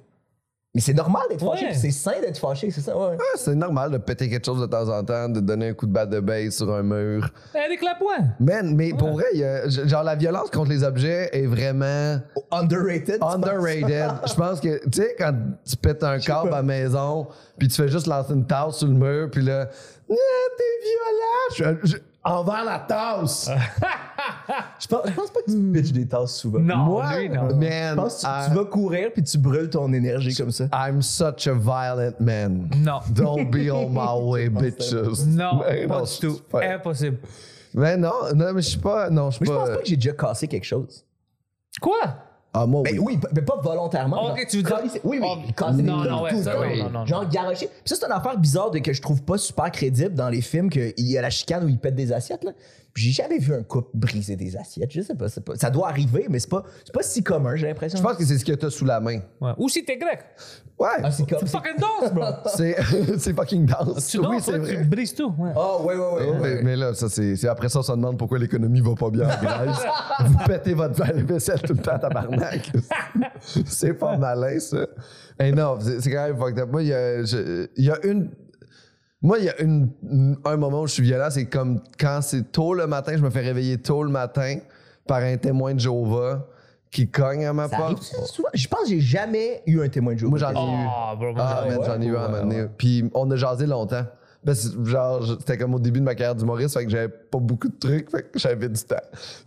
[0.78, 1.72] Mais c'est normal d'être fâché, Ouais.
[1.72, 3.18] puis c'est sain d'être fâché, c'est ça, ouais.
[3.20, 5.88] Ah, c'est normal de péter quelque chose de temps en temps, de donner un coup
[5.88, 7.28] de batte de base sur un mur.
[7.56, 8.28] Avec la poing.
[8.40, 12.20] Man, mais pour vrai, il y a- genre la violence contre les objets est vraiment
[12.52, 13.14] Underrated.
[13.16, 13.34] tu penses?
[13.34, 14.12] underrated.
[14.28, 15.34] Je pense que, tu sais, quand
[15.68, 17.26] tu pètes un câble à la maison,
[17.58, 20.14] puis tu fais juste lancer une tasse sur le mur, puis là, ah,
[20.58, 21.80] t'es violent.
[21.82, 23.50] Je- je- envers la tasse.
[24.80, 26.60] Je pense, je pense pas que tu pitches des tasses souvent.
[26.60, 27.50] Non, Moi, lui, non.
[27.50, 30.66] Je man, pense que tu, tu vas courir puis tu brûles ton énergie comme ça.
[30.74, 32.70] I'm such a violent man.
[32.78, 33.00] Non.
[33.10, 34.94] Don't be on my way, bitches.
[35.28, 36.42] Non, Mais pas je- du tout.
[36.54, 36.74] ouais.
[36.74, 37.18] Impossible.
[37.74, 39.10] Mais non, non, mais je suis pas.
[39.10, 39.60] Non, je suis Mais je pas.
[39.66, 41.04] pense pas que j'ai déjà cassé quelque chose.
[41.82, 41.98] Quoi?
[42.54, 43.04] Ah, moi, Ben oui.
[43.06, 44.32] oui, p- mais pas volontairement.
[44.32, 46.42] Ok, genre, tu veux dire- casser- Oui, Oh, oui, casser non, des non, ouais, tout,
[46.42, 46.68] ça, oui.
[46.72, 46.84] oui.
[46.84, 47.68] non, non, Genre garocher.
[47.68, 50.42] Puis ça, c'est une affaire bizarre de que je trouve pas super crédible dans les
[50.42, 52.44] films qu'il y a la chicane où ils pètent des assiettes.
[52.46, 52.52] Là.
[52.98, 54.92] J'ai jamais vu un couple briser des assiettes.
[54.92, 55.28] Je sais pas.
[55.56, 57.98] Ça doit arriver, mais c'est pas, c'est pas si commun, j'ai l'impression.
[58.00, 59.20] Je pense que c'est ce que t'as sous la main.
[59.40, 59.52] Ouais.
[59.58, 60.20] Ou si t'es grec.
[60.80, 60.88] Ouais.
[61.04, 62.26] Ah, c'est fucking danses, bro.
[62.56, 62.76] C'est
[63.20, 64.08] c'est fucking danse.
[64.12, 64.78] Tu oui, c'est vrai.
[64.78, 65.34] tu brises tout.
[65.38, 65.52] Ouais.
[65.56, 66.30] Oh, ouais, ouais, ouais.
[66.30, 66.62] Ouais, ouais.
[66.64, 69.26] Mais là, ça, c'est c'est- après ça, on se demande pourquoi l'économie va pas bien
[69.26, 69.78] en Grèce.
[70.26, 72.72] Vous pétez votre vaisselle tout le temps, tabarnak.
[73.66, 74.86] c'est pas malin, ça.
[75.40, 76.70] Et non, c'est c'est quand même fucked up.
[76.72, 78.30] Moi, il y a, je- il y a une.
[79.22, 79.90] Moi, il y a une,
[80.46, 83.30] un moment où je suis violent, c'est comme quand c'est tôt le matin, je me
[83.32, 84.58] fais réveiller tôt le matin
[85.08, 86.46] par un témoin de Jéhovah
[86.92, 88.04] qui cogne à ma Ça porte.
[88.04, 88.50] ça souvent?
[88.54, 90.30] Je pense que j'ai jamais eu un témoin de jour.
[90.30, 90.56] Moi, j'en ai eu.
[90.88, 91.70] Oh, bro, Ah, bro.
[91.70, 92.66] man, ouais, j'en ai eu un à un moment donné.
[92.78, 94.06] Puis on a jasé longtemps.
[94.46, 97.40] Parce que, genre, c'était comme au début de ma carrière d'humoriste, fait que j'avais pas
[97.40, 98.96] beaucoup de trucs, fait que j'avais du temps.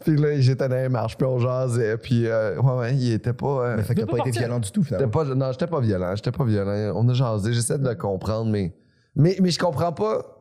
[0.04, 3.32] Puis là, j'étais dans les marches, puis on jasait, puis euh, ouais, ouais, il était
[3.32, 3.46] pas.
[3.46, 5.08] euh, Mais fait qu'il a peux pas été violent du tout, finalement.
[5.08, 6.92] pas non, j'étais pas violent, j'étais pas violent.
[6.96, 8.74] On a jasé, j'essaie de le comprendre, mais,
[9.20, 10.36] mais, mais je comprends pas.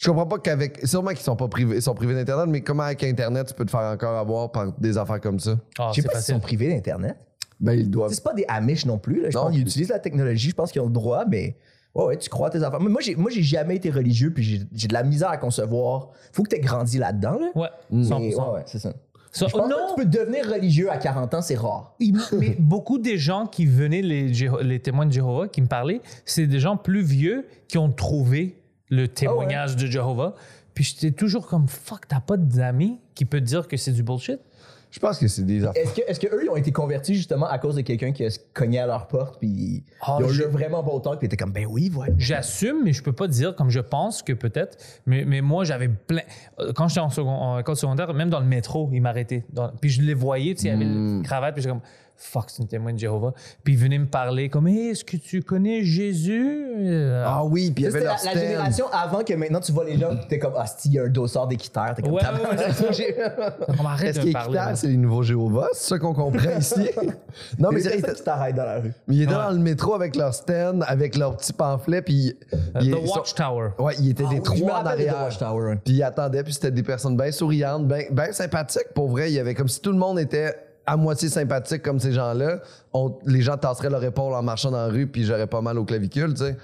[0.00, 0.86] Je comprends pas qu'avec.
[0.86, 3.64] Sûrement qu'ils sont pas privés, ils sont privés d'Internet, mais comment avec Internet tu peux
[3.64, 5.58] te faire encore avoir par des affaires comme ça?
[5.78, 6.34] Ah, Je sais c'est pas s'ils facile.
[6.34, 7.16] sont privés d'Internet.
[7.58, 8.12] Ben, ils doivent.
[8.12, 9.22] C'est pas des Amish non plus.
[9.22, 9.30] Là.
[9.30, 9.44] Je Non.
[9.44, 10.50] pense qu'ils utilisent la technologie.
[10.50, 11.56] Je pense qu'ils ont le droit, mais
[11.96, 12.80] ouais, ouais, tu crois à tes affaires.
[12.80, 15.36] Mais moi, j'ai, moi, j'ai jamais été religieux, puis j'ai, j'ai de la misère à
[15.38, 16.10] concevoir.
[16.32, 17.36] Faut que tu aies grandi là-dedans.
[17.40, 17.48] Là.
[17.56, 18.12] Ouais, Mais 100%.
[18.20, 18.92] ouais, ouais, c'est ça.
[19.38, 21.94] Ça- Je pense non, que tu peux devenir religieux à 40 ans, c'est rare.
[22.32, 26.58] Mais beaucoup des gens qui venaient, les, témoins de Jéhovah, qui me parlaient, c'est des
[26.58, 30.34] gens plus vieux qui ont trouvé le témoignage de Jéhovah.
[30.74, 34.02] Puis j'étais toujours comme, fuck, t'as pas d'amis qui peut te dire que c'est du
[34.02, 34.40] bullshit?
[34.90, 35.82] Je pense que c'est des affaires.
[35.82, 38.24] Est-ce que, est-ce que eux, ils ont été convertis justement à cause de quelqu'un qui
[38.24, 41.26] a cogné à leur porte, puis Ah, ils ont je- eu vraiment bon talk, puis
[41.26, 42.14] ils étaient comme, ben oui, voilà.
[42.16, 44.78] J'assume, mais je peux pas dire comme je pense que peut-être.
[45.06, 46.22] Mais, mais moi, j'avais plein.
[46.60, 49.44] euh, Quand j'étais en, second, en école secondaire, même dans le métro, ils m'arrêtaient.
[49.52, 51.82] Dans- Puis je les voyais, tu sais, il y avait une cravate, puis j'étais comme,
[52.20, 53.32] fuck, c'est une témoin de Jéhovah.
[53.62, 56.66] Puis ils venaient me parler comme, Hey, est-ce que tu connais Jésus?
[56.78, 59.72] Euh, Ah oui, puis il y avait leur la, la génération avant que maintenant tu
[59.72, 61.94] vois les gens, t'es comme, ah, si, il y a un dossard d'équiterre.
[61.96, 63.16] T'es comme, Ouais, ouais,
[63.80, 64.74] on arrête Est-ce là.
[64.74, 65.68] c'est les nouveaux Jéhovah?
[65.72, 66.88] C'est ça qu'on comprend ici?
[67.58, 68.92] non, mais qui t'arrête dans la rue.
[69.06, 69.38] Mais il était Ouais.
[69.38, 72.36] dans le métro avec leur stand, avec leur petit pamphlet, puis.
[72.80, 73.70] il- The Watchtower.
[73.78, 75.22] Ouais, il était Ah des trois en arrière.
[75.22, 75.76] Watchtower.
[75.84, 78.92] Puis ils attendaient, puis c'était des personnes bien souriantes, bien sympathiques.
[78.94, 80.54] Pour vrai, il y avait comme si tout le monde était
[80.92, 82.60] à moitié sympathique comme ces gens-là.
[82.92, 85.78] On- les gens tasseraient leur épaule en marchant dans la rue, puis j'aurais pas mal
[85.78, 86.56] au clavicule, tu sais.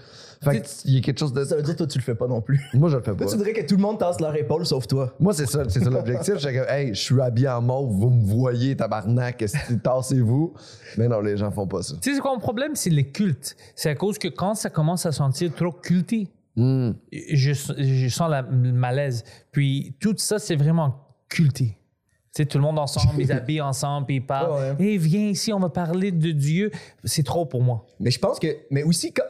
[0.42, 1.42] Fait y a quelque chose de.
[1.42, 2.60] Ça veut dire que toi, tu le fais pas non plus.
[2.74, 3.16] Moi, je le fais pas.
[3.24, 5.14] Toi, tu voudrais que tout le monde tasse leur épaule sauf toi.
[5.18, 6.34] Moi, c'est ça, c'est ça l'objectif.
[6.37, 9.42] J'étais comme, hey, je suis habillé en mauve, vous me voyez, tabarnak,
[9.82, 10.52] tassez-vous?
[10.98, 11.94] Mais non, les gens font pas ça.
[12.00, 12.72] Tu sais, c'est quoi mon problème?
[12.74, 13.56] C'est les cultes.
[13.74, 16.92] C'est à cause que quand ça commence à sentir trop culté, Hmm.
[17.10, 19.24] je, je sens la, le malaise.
[19.50, 20.94] Puis tout ça, c'est vraiment
[21.28, 21.76] culté.
[22.34, 24.76] Tu sais, tout le monde ensemble, ils habillent ensemble, puis ils parlent.
[24.80, 26.72] Hey, viens ici, on va parler de Dieu.
[27.04, 27.86] C'est trop pour moi.
[28.00, 28.48] Mais je pense que.
[28.70, 29.22] Mais aussi, quand,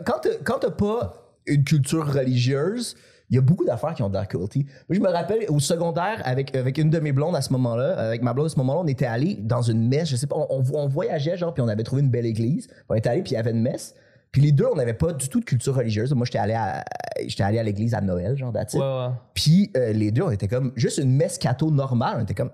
[0.44, 1.14] quand t'as- pas
[1.46, 2.96] une culture religieuse,
[3.28, 4.64] il y a beaucoup d'affaires qui ont de la culty.
[4.88, 7.98] Moi, je me rappelle au secondaire, avec, avec une de mes blondes à ce moment-là,
[7.98, 10.36] avec ma blonde à ce moment-là, on était allé dans une messe, je sais pas,
[10.48, 12.68] on, voyageait, genre, puis on avait trouvé une belle église.
[12.88, 13.94] On était allé, puis il y avait une messe.
[14.32, 16.12] Puis les deux, on n'avait pas du tout de culture religieuse.
[16.14, 16.84] Moi, j'étais allé à,
[17.26, 18.52] j'étais allé à l'église à Noël, genre.
[18.52, 19.14] Ouais, ouais.
[19.34, 22.16] Puis euh, les deux, on était comme juste une messe catho normale.
[22.18, 22.50] On était comme.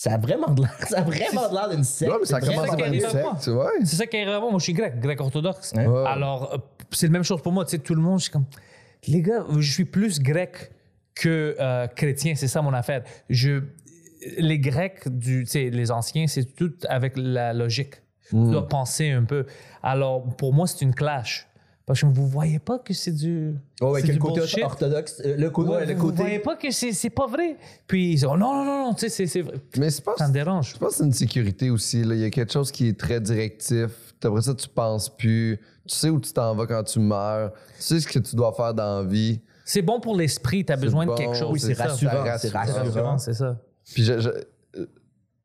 [0.00, 2.12] Ça a vraiment de l'air, ça a vraiment de l'air d'une secte.
[2.12, 3.32] Ouais, mais ça C'est commence ça à qui être une arrive à moi.
[3.32, 3.70] secte, tu vois.
[3.80, 4.50] C'est ça qui est vraiment.
[4.50, 5.72] Moi, je suis grec, grec orthodoxe.
[5.74, 5.86] Ouais.
[5.88, 6.04] Ouais.
[6.06, 6.58] Alors, euh,
[6.92, 7.64] c'est la même chose pour moi.
[7.64, 8.44] Tu sais, tout le monde, je suis comme,
[9.08, 10.70] les gars, je suis plus grec
[11.16, 12.36] que euh, chrétien.
[12.36, 13.02] C'est ça mon affaire.
[13.28, 13.64] Je,
[14.36, 17.94] les Grecs, du, tu sais, les anciens, c'est tout avec la logique.
[18.30, 19.46] Tu dois penser un peu.
[19.82, 21.47] Alors, pour moi, c'est une clash.
[21.88, 23.54] Parce que vous voyez pas que c'est du.
[23.80, 24.62] Ouais, ouais, c'est que du le côté bullshit.
[24.62, 26.16] orthodoxe, euh, le, co- Ouais, ouais, le vous côté.
[26.22, 27.56] voyez pas que c'est c'est pas vrai.
[27.86, 29.54] Puis ils disent, oh, non, non, non, non, tu sais, c'est- c'est vrai.
[29.78, 30.14] Mais c'est pas.
[30.18, 30.74] Ça me dérange.
[30.74, 32.04] Je pense que c'est une sécurité aussi.
[32.04, 32.14] Là.
[32.14, 33.88] Il y a quelque chose qui est très directif.
[34.22, 35.58] Après ça, tu penses plus.
[35.88, 37.52] Tu sais où tu t'en vas quand tu meurs.
[37.78, 39.40] Tu sais ce que tu dois faire dans la vie.
[39.64, 41.50] C'est bon pour l'esprit, tu as besoin bon, de quelque chose.
[41.52, 41.84] Oui, c'est ça.
[41.84, 42.24] rassurant.
[42.38, 42.84] C'est rassurant.
[42.84, 43.58] rassurant, c'est ça.
[43.94, 44.28] Puis je- je-
[44.78, 44.86] euh,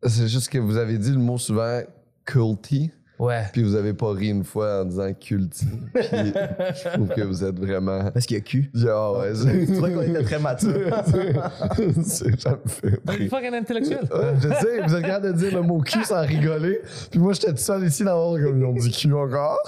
[0.05, 1.79] c'est juste que vous avez dit le mot souvent
[2.25, 2.91] culty.
[3.19, 3.43] Ouais.
[3.53, 5.67] Puis vous avez pas ri une fois en disant culty.
[5.93, 8.09] Puis je trouve que vous êtes vraiment.
[8.11, 8.71] Parce qu'il y a cul.
[8.87, 10.71] Ah ouais, c'est- Tu vois qu'on était très mature.
[12.03, 13.29] c'est- ça me fait T'es rire.
[13.29, 13.99] fucking intellectuel.
[14.11, 16.81] Ouais, je sais, vous êtes capable de dire le mot cul sans rigoler.
[17.11, 19.59] Puis moi, j'étais tout seul ici dans le comme ils ont dit cul encore.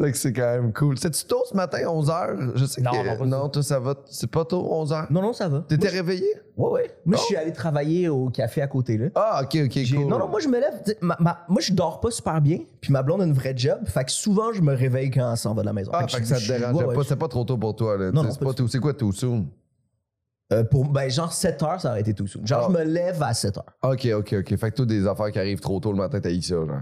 [0.00, 0.98] Fait que c'est quand même cool.
[0.98, 2.52] C'est-tu tôt ce matin, 11h?
[2.56, 2.96] Je sais Non, que.
[3.08, 3.94] non, pas non, toi, ça va?
[4.10, 5.06] C'est pas tôt, 11h?
[5.10, 5.64] Non, non, ça va.
[5.68, 6.26] T'étais réveillé?
[6.60, 6.94] Ouais, ouais.
[7.06, 9.06] Moi, je suis allé travailler au café à côté, là.
[9.14, 10.06] Ah, ok, ok, cool.
[10.08, 10.82] Non, non, moi, je me lève.
[11.00, 12.58] ma- ma- moi, je dors pas super bien.
[12.80, 13.78] Puis ma blonde a une vraie job.
[13.86, 15.90] Fait que souvent, je me réveille quand elle s'en va de la maison.
[15.94, 17.04] Ah, Fait que ça te dérangeait ouais, pas.
[17.04, 18.10] C'est pas trop tôt pour toi, là.
[18.12, 19.46] Non, c'est pas C'est quoi too soon?
[20.52, 22.44] Euh, pour, ben, genre 7 heures, ça aurait été tout soon.
[22.44, 22.72] Genre, Ah.
[22.72, 23.72] je me lève à 7 heures.
[23.82, 24.56] Ok, ok, ok.
[24.56, 26.80] Fait que toi, des affaires qui arrivent trop tôt le matin, t'as eu ça, genre.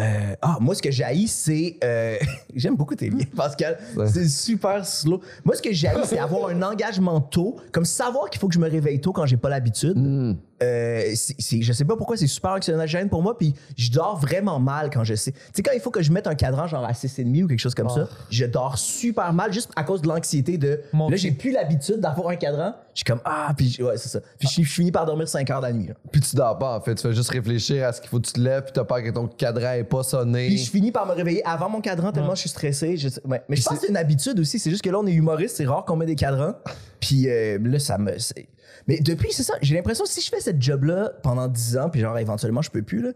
[0.00, 1.76] Euh, ah, moi, ce que j'haïs, c'est.
[1.84, 2.16] euh,
[2.54, 3.78] J'aime beaucoup tes liens, Pascal.
[4.06, 5.20] C'est super slow.
[5.44, 8.58] Moi, ce que j'haïs, c'est avoir un engagement tôt, comme savoir qu'il faut que je
[8.58, 9.96] me réveille tôt quand j'ai pas l'habitude.
[9.96, 10.34] Hmm.
[10.62, 14.58] Euh, c'est- je sais pas pourquoi, c'est super anxiogène pour moi, puis je dors vraiment
[14.60, 15.32] mal quand je sais.
[15.32, 17.58] Tu sais, quand il faut que je mette un cadran genre à 6,5 ou quelque
[17.58, 20.80] chose comme ça, je dors super mal juste à cause de l'anxiété de.
[20.92, 22.74] Mon là, j'ai plus l'habitude d'avoir un cadran.
[22.92, 24.20] Je suis comme, ah, puis ouais, c'est ça.
[24.38, 25.86] Puis je, je finis par dormir 5 heures la nuit.
[25.86, 25.94] là.
[26.12, 26.94] Puis tu dors pas, en fait.
[26.94, 29.02] Tu fais juste réfléchir à ce qu'il faut que tu te lèves, puis t'as peur
[29.02, 30.48] que ton cadran ait pas sonné.
[30.48, 32.96] Puis je finis par me réveiller avant mon cadran tellement je suis stressé.
[32.98, 33.40] Je sais- ouais.
[33.48, 34.58] Mais je pense que c'est une habitude aussi.
[34.58, 36.54] C'est juste que là, on est humoriste, c'est rare qu'on met des cadrans.
[37.00, 38.18] Puis euh, là, ça me.
[38.18, 38.46] c'est-
[38.86, 39.54] Mais depuis, c'est ça.
[39.62, 42.70] J'ai l'impression que si je fais cette job-là pendant 10 ans, puis genre éventuellement, je
[42.70, 43.10] peux plus, là.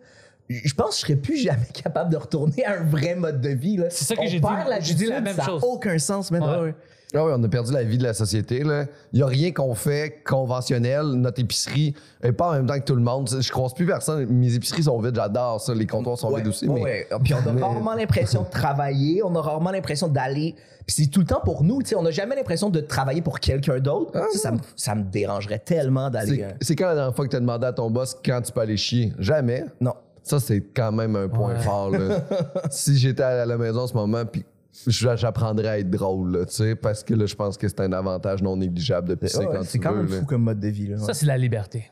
[0.49, 3.49] Je pense que je serais plus jamais capable de retourner à un vrai mode de
[3.51, 3.77] vie.
[3.77, 3.87] là.
[3.91, 4.87] C'est ça que On j'ai perd dit.
[4.87, 5.63] J'ai dit la même ça a chose.
[5.65, 6.43] aucun sens, man.
[6.43, 6.49] Ouais.
[6.51, 6.75] Ouais, ouais.
[7.17, 8.65] Ah oui, on a perdu la vie de la société.
[8.65, 8.87] Là.
[9.13, 11.03] Il n'y a rien qu'on fait conventionnel.
[11.13, 13.31] Notre épicerie n'est pas en même temps que tout le monde.
[13.41, 14.27] Je croise plus personne.
[14.27, 15.73] Mes épiceries sont vides, j'adore ça.
[15.75, 16.67] Les comptoirs sont Ouais, vides aussi.
[16.69, 17.07] ouais, mais...
[17.15, 17.19] ouais.
[17.23, 20.57] Puis on a mais- rarement l'impression de travailler, on a rarement l'impression d'aller.
[20.87, 23.23] Puis c'est tout le temps pour nous, tu sais, on n'a jamais l'impression de travailler
[23.23, 24.11] pour quelqu'un d'autre.
[24.15, 26.37] Ah, Ça, ça, me, ça me dérangerait tellement d'aller.
[26.39, 28.41] C'est euh, c'est quand la dernière fois que tu as demandé à ton boss quand
[28.43, 29.13] tu peux aller chier?
[29.21, 29.65] Jamais.
[29.81, 29.95] Non.
[30.25, 31.61] Ça, c'est quand même un point Ouais.
[31.61, 31.91] fort.
[31.91, 32.25] là.
[32.71, 34.45] si j'étais à la maison en ce moment, puis
[34.89, 37.93] j'apprendrais à être drôle, là, tu sais, parce que là, je pense que c'est un
[37.93, 40.03] avantage non négligeable de pisser Ouais, quand c'est quand veux.
[40.03, 40.19] même là.
[40.21, 40.89] fou comme mode de vie.
[40.89, 41.05] Là, ouais.
[41.05, 41.91] Ça, c'est la liberté.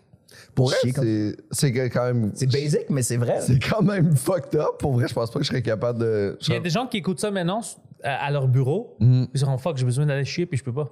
[0.54, 0.76] Pour vrai,
[1.52, 2.32] c'est quand même...
[2.34, 3.40] C'est basic, mais c'est vrai.
[3.40, 4.78] C'est quand même fucked up.
[4.78, 6.36] Pour vrai, je pense pas que je serais capable de...
[6.48, 7.60] Il y a des gens qui écoutent ça maintenant
[8.02, 8.96] à, à leur bureau.
[8.98, 9.28] Mhm.
[9.32, 10.90] Ils seront fuck, j'ai besoin d'aller chier, puis je peux pas.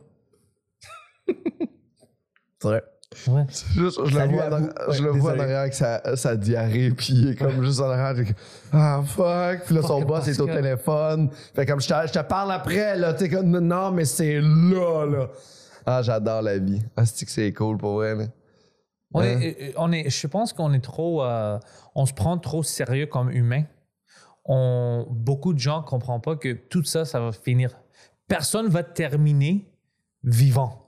[1.26, 2.82] C'est vrai.
[3.26, 3.44] Ouais.
[3.74, 7.08] Juste, je le vois, en, je le vois en arrière avec sa, sa diarrhée, puis
[7.12, 8.24] il est comme juste en arrière.
[8.72, 9.64] Ah, fuck.
[9.66, 11.28] Puis là, son boss est au téléphone.
[11.54, 13.12] Fait comme, je te, je te parle après, là.
[13.14, 15.28] T'es comme, non, mais c'est là, là.
[15.84, 16.80] Ah, j'adore la vie.
[16.96, 18.30] Ah, c'est que c'est cool pour elle.
[19.12, 19.40] On Hein?
[19.40, 21.24] est, euh, on est, je pense qu'on est trop.
[21.24, 21.58] euh,
[21.96, 23.64] on se prend trop sérieux comme humain.
[24.44, 27.76] on, beaucoup de gens ne comprennent pas que tout ça, ça va finir.
[28.28, 29.68] Personne va terminer
[30.22, 30.86] vivant.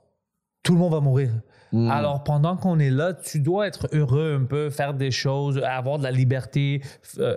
[0.63, 1.31] Tout le monde va mourir.
[1.73, 1.89] Mm.
[1.89, 5.97] Alors, pendant qu'on est là, tu dois être heureux un peu, faire des choses, avoir
[5.97, 6.81] de la liberté,
[7.17, 7.35] euh,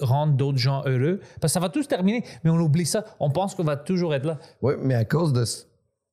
[0.00, 1.20] rendre d'autres gens heureux.
[1.40, 3.04] Parce que ça va tout se terminer, mais on oublie ça.
[3.18, 4.38] On pense qu'on va toujours être là.
[4.60, 5.64] Oui, mais à cause de ce,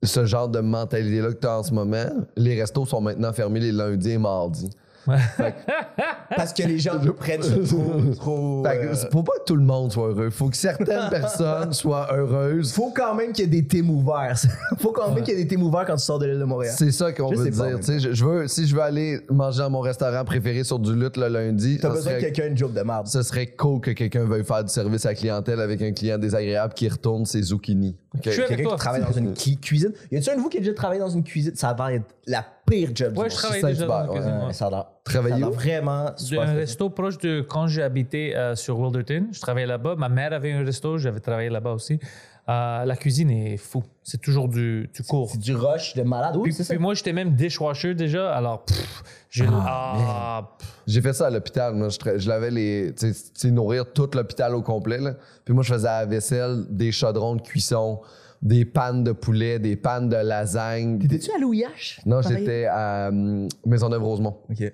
[0.03, 2.05] ce genre de mentalité-là que tu as en ce moment,
[2.37, 4.69] les restos sont maintenant fermés les lundis et mardis.
[6.35, 8.01] Parce que les gens prennent trop.
[8.15, 10.29] trop Fait que euh, faut pas que tout le monde soit heureux.
[10.29, 12.73] Faut que certaines personnes soient heureuses.
[12.73, 14.37] faut quand même qu'il y ait des thèmes ouverts.
[14.79, 16.43] faut quand même qu'il y ait des thèmes ouverts quand tu sors de l'île de
[16.43, 16.73] Montréal.
[16.77, 17.63] C'est ça qu'on veut dire.
[17.65, 20.63] mais- Tu sais, Je, je veux, si je veux aller manger à mon restaurant préféré
[20.63, 23.07] sur du lutte le lundi, T'as besoin de serait, quelqu'un une joke de merde.
[23.07, 26.17] ce serait cool que quelqu'un veuille faire du service à la clientèle avec un client
[26.17, 27.95] désagréable qui retourne ses zucchini.
[28.15, 28.21] Ok?
[28.25, 28.73] Je suis avec Quelqu'un toi.
[28.73, 29.91] qui travaille dans une cu- cuisine.
[30.11, 31.55] Y a-tu un de vous qui a déjà travaillé dans une cuisine?
[31.55, 33.31] Ça a l'air être la pire job du Ouais, monde.
[33.31, 34.85] je travaille déjà dans super, une cuisine, Ouais, ça a l'air.
[35.03, 36.41] Travailler ça a l'air vraiment super.
[36.41, 36.59] un facile.
[36.59, 39.27] resto proche de quand j'ai habité euh, sur Wilderton.
[39.31, 39.95] Je travaillais là-bas.
[39.95, 41.99] Ma mère avait un resto, j'avais travaillé là-bas aussi.
[42.47, 43.83] Euh, la cuisine est fou.
[44.03, 45.31] C'est toujours du, du cours.
[45.31, 46.35] C'est du rush de malade.
[46.35, 46.73] Oui, Puis, c'est ça.
[46.75, 48.35] puis moi, j'étais même dishwasher déjà.
[48.35, 49.45] Alors, pff, j'ai.
[49.49, 50.69] Ah, pff.
[50.85, 51.73] J'ai fait ça à l'hôpital.
[51.73, 52.93] Moi, je, tra- je lavais les.
[52.95, 54.99] Tu sais, nourrir tout l'hôpital au complet.
[54.99, 55.15] Là.
[55.43, 57.99] Puis moi, je faisais à la vaisselle des chaudrons de cuisson,
[58.43, 60.99] des pannes de poulet, des pannes de lasagne.
[60.99, 61.99] T'étais-tu à Louis H?
[62.05, 62.37] Non, Pareil?
[62.37, 64.37] j'étais à hum, Maisonneuve-Rosemont.
[64.51, 64.71] Ok.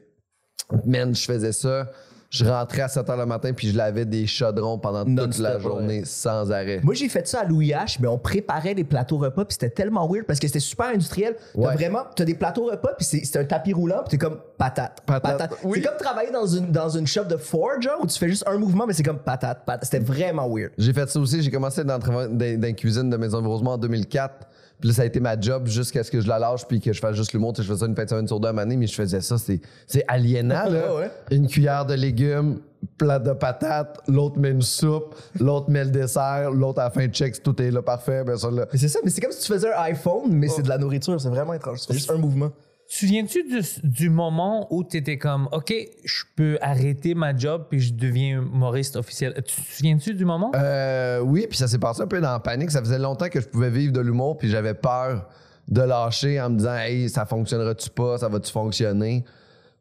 [0.85, 1.89] Man, je faisais ça.
[2.31, 5.59] Je rentrais à 7 h le matin, puis je lavais des chaudrons pendant toute la
[5.59, 6.79] journée sans arrêt.
[6.81, 9.69] Moi, j'ai fait ça à Louis H, mais on préparait des plateaux repas, puis c'était
[9.69, 11.35] tellement weird parce que c'était super industriel.
[11.53, 15.01] T'as vraiment, t'as des plateaux repas, puis c'est un tapis roulant, puis t'es comme patate.
[15.05, 15.57] Patate.
[15.65, 15.81] Oui.
[15.81, 18.45] C'est comme travailler dans une, dans une shop de Ford, genre, où tu fais juste
[18.47, 19.83] un mouvement, mais c'est comme patate, patate.
[19.83, 20.71] C'était vraiment weird.
[20.77, 21.41] J'ai fait ça aussi.
[21.41, 24.47] J'ai commencé dans, la cuisine de Maisonneuve-Rosemont en 2004.
[24.81, 26.91] Puis là, ça a été ma job jusqu'à ce que je la lâche puis que
[26.91, 27.53] je fasse juste l'humour.
[27.53, 28.95] Tu sais, Je faisais ça une fin de semaine sur deux à année, mais je
[28.95, 29.37] faisais ça.
[29.37, 30.95] C'est c'est aliénant, là.
[30.95, 31.11] Ouais.
[31.29, 32.59] Une cuillère de légumes,
[32.97, 37.07] plat de patates, l'autre met une soupe, l'autre met le dessert, l'autre à la fin
[37.07, 38.23] check, tout est là parfait.
[38.23, 38.65] Ben ça, là.
[38.73, 40.79] Mais c'est ça, mais c'est comme si tu faisais un iPhone, mais c'est de la
[40.79, 41.21] nourriture.
[41.21, 41.81] C'est vraiment étrange.
[41.81, 42.51] Tu fais juste un mouvement.
[42.93, 45.73] Souviens-tu du, du moment où tu étais comme, OK,
[46.03, 49.33] je peux arrêter ma job puis je deviens humoriste officiel?
[49.33, 50.51] Tu te souviens-tu du moment?
[50.55, 52.69] Euh, oui, puis ça s'est passé un peu dans la panique.
[52.69, 55.29] Ça faisait longtemps que je pouvais vivre de l'humour, puis j'avais peur
[55.69, 59.23] de lâcher en me disant, hey, ça fonctionnera-tu pas, ça va-tu fonctionner?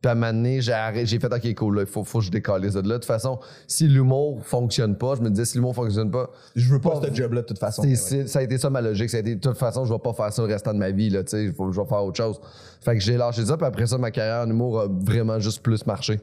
[0.00, 2.20] Puis à un moment donné, j'ai arrêté- j'ai fait, OK, cool, là, il faut, faut
[2.20, 2.94] que je décolle ça de là.
[2.94, 6.72] De toute façon, si l'humour fonctionne pas, je me disais, si l'humour fonctionne pas, Je
[6.72, 7.82] veux pas ce job-là de toute façon.
[7.82, 9.10] c'est- c'est- ça a été ça ma logique.
[9.10, 10.90] Ça a été, de toute façon, je vais pas faire ça le restant de ma
[10.90, 12.40] vie, là, tu sais, je vais faire autre chose.
[12.80, 15.62] Fait que j'ai lâché ça, puis après ça, ma carrière en humour a vraiment juste
[15.62, 16.18] plus marché.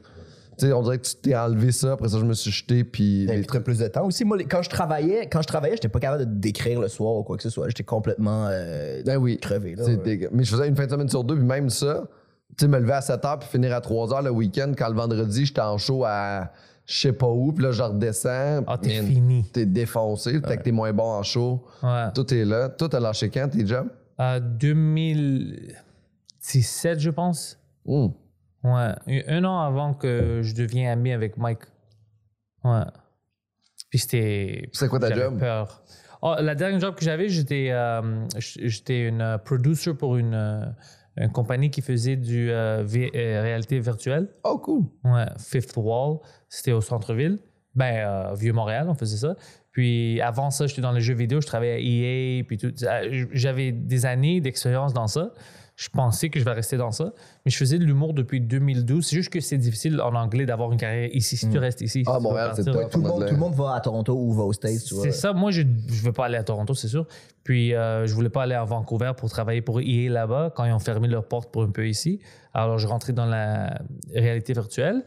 [0.58, 2.82] Tu sais, on dirait que tu t'es enlevé ça, après ça, je me suis jeté,
[2.82, 3.26] puis.
[3.28, 4.24] Ça les- impliquerait plus de temps aussi.
[4.24, 7.22] Moi, quand je travaillais, quand je travaillais, j'étais pas capable de d'écrire le soir ou
[7.22, 7.68] quoi que ce soit.
[7.68, 9.38] J'étais complètement euh, Ben oui.
[9.38, 9.76] crevé.
[9.76, 10.28] Là, ouais.
[10.32, 12.08] Mais je faisais une fin de semaine sur deux, puis même ça,
[12.58, 14.88] tu sais, me lever à 7 h puis finir à 3 h le week-end, quand
[14.88, 16.50] le vendredi, j'étais en show à
[16.84, 18.64] je sais pas où, puis là, je redescends.
[18.66, 19.44] Ah, t'es fini.
[19.52, 21.62] T'es défoncé, peut-être que t'es moins bon en show.
[21.82, 22.06] Ouais.
[22.14, 22.70] Tout est là.
[22.70, 23.90] Toi, t'as lâché quand tes jobs?
[24.20, 27.58] Euh, 2017, je pense.
[27.86, 28.14] Hum.
[28.64, 28.94] Ouais.
[29.28, 31.60] Un an avant que je devienne ami avec Mike.
[32.64, 32.82] Ouais.
[33.90, 34.68] Puis c'était.
[34.72, 35.38] C'est quoi ta job?
[35.38, 35.84] peur.
[36.20, 40.64] Oh, la dernière job que j'avais, j'étais euh, j'étais une euh, producer pour une, euh,
[41.20, 44.28] une compagnie qui faisait du euh, vi- euh, réalité virtuelle.
[44.44, 44.84] Oh, cool.
[45.04, 47.38] Ouais, Fifth Wall, c'était au centre-ville.
[47.74, 49.34] Ben, euh, Vieux-Montréal, on faisait ça.
[49.72, 52.72] Puis avant ça, j'étais dans les jeux vidéo, je travaillais à EA, puis tout.
[53.32, 55.32] J'avais des années d'expérience dans ça.
[55.78, 57.12] Je pensais que je vais rester dans ça.
[57.44, 59.06] Mais je faisais de l'humour depuis 2012.
[59.06, 61.36] C'est juste que c'est difficile en anglais d'avoir une carrière ici.
[61.36, 62.64] Si tu restes ici, Ah, tu peux Montréal, c'est.
[62.64, 64.72] Tout le, monde, tout le monde va à Toronto ou va aux States.
[64.72, 65.32] C'est ça.
[65.32, 65.68] Moi, je ne
[66.02, 67.06] veux pas aller à Toronto, c'est sûr.
[67.44, 70.72] Puis, euh, je voulais pas aller à Vancouver pour travailler pour EA là-bas quand ils
[70.72, 72.18] ont fermé leurs portes pour un peu ici.
[72.54, 73.78] Alors, je rentrais dans la
[74.12, 75.04] réalité virtuelle.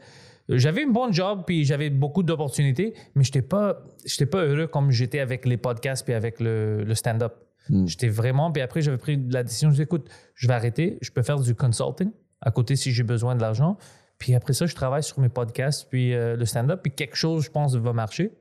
[0.48, 4.68] J'avais une bonne job, puis j'avais beaucoup d'opportunités, mais je n'étais pas, j'étais pas heureux
[4.68, 7.34] comme j'étais avec les podcasts puis avec le, le stand-up.
[7.70, 7.86] Hmm.
[7.88, 8.52] J'étais vraiment...
[8.52, 11.40] Puis après, j'avais pris la décision, je dis, écoute, je vais arrêter, je peux faire
[11.40, 13.78] du consulting à côté si j'ai besoin de l'argent.
[14.18, 17.44] Puis après ça, je travaille sur mes podcasts, puis euh, le stand-up, puis quelque chose,
[17.46, 18.32] je pense, va marcher.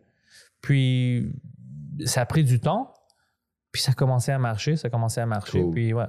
[0.62, 1.32] Puis
[2.04, 2.92] ça a pris du temps,
[3.72, 5.72] puis ça a commencé à marcher, ça a commencé à marcher, Cool.
[5.72, 6.04] puis ouais.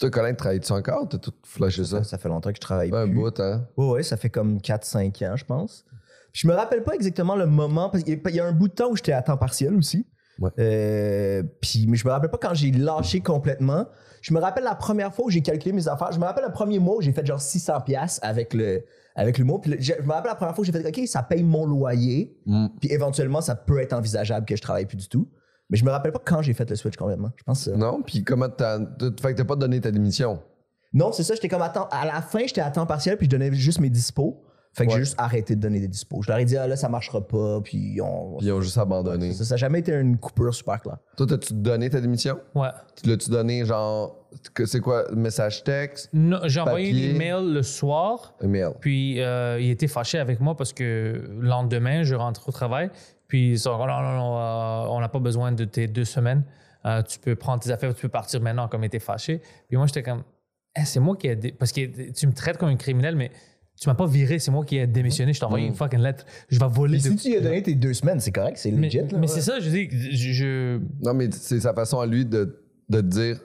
[0.00, 1.08] Toi, Colin, travailles-tu encore?
[1.08, 2.04] T'as tout flashé ça?
[2.04, 3.14] Ça, fait longtemps que je travaille Un plus.
[3.14, 3.66] bout, hein?
[3.76, 5.84] Ouais, ouais, ça fait comme 4-5 ans, je pense.
[6.32, 8.74] Puis je me rappelle pas exactement le moment, parce qu'il y a un bout de
[8.74, 10.06] temps où j'étais à temps partiel aussi.
[10.38, 10.50] Ouais.
[10.58, 13.86] Euh, puis, mais je me rappelle pas quand j'ai lâché complètement.
[14.22, 16.12] Je me rappelle la première fois où j'ai calculé mes affaires.
[16.12, 18.84] Je me rappelle le premier mois où j'ai fait genre 600$ piastres avec le
[19.16, 19.60] avec l'humour.
[19.60, 21.42] Puis le- je je me rappelle la première fois où j'ai fait OK, ça paye
[21.42, 22.36] mon loyer.
[22.46, 22.66] Mm.
[22.80, 25.28] Puis éventuellement, ça peut être envisageable que je travaille plus du tout.
[25.70, 27.30] Mais je me rappelle pas quand j'ai fait le switch complètement.
[27.36, 27.68] Je pense.
[27.68, 28.00] euh, Non?
[28.02, 28.78] Puis comment t'as.
[28.78, 30.40] t'as- Fait que t'as pas donné ta démission?
[30.92, 31.34] Non, c'est ça.
[31.34, 31.88] J'étais comme à temps.
[31.90, 34.42] À la fin, j'étais à temps partiel, puis je donnais juste mes dispos.
[34.78, 34.96] Fait que Ouais.
[34.98, 36.22] j'ai juste arrêté de donner des dispos.
[36.22, 38.36] Je leur ai dit, ah là, ça marchera pas, puis on.
[38.38, 39.32] Puis ils ont juste abandonné.
[39.34, 40.98] Ça n'a jamais été une coupure super claire.
[41.16, 42.38] Toi, t'as-tu donné ta démission?
[42.54, 42.68] Ouais.
[43.02, 44.16] Tu L'as-tu donné genre.
[44.54, 45.04] que C'est quoi?
[45.14, 46.08] Message texte?
[46.12, 47.10] Non, J'ai envoyé Papier?
[47.10, 48.34] une email le soir.
[48.42, 48.70] Email.
[48.80, 52.90] Puis euh, il était fâché avec moi parce que le lendemain, je rentre au travail.
[53.26, 56.44] Puis ils sont non, non, non, euh, on n'a pas besoin de tes deux semaines.
[56.86, 59.42] Euh, tu peux prendre tes affaires, tu peux partir maintenant, comme il était fâché.
[59.68, 60.22] Puis moi, j'étais comme,
[60.78, 61.36] Eh, c'est moi qui ai.
[61.52, 63.30] Parce que tu me traites comme un criminel, mais
[63.80, 65.32] tu m'as pas viré, c'est moi qui ai démissionné.
[65.32, 66.24] Je t'ai envoyé une fucking lettre.
[66.48, 66.98] Je vais voler.
[67.02, 68.98] Mais de- si tu lui as donné tes deux semaines, c'est correct, c'est Mais, legit.
[68.98, 69.26] là, mais ouais.
[69.28, 73.00] c'est ça, je dis, je, je- Non, mais c'est sa façon à lui de, de
[73.00, 73.40] te dire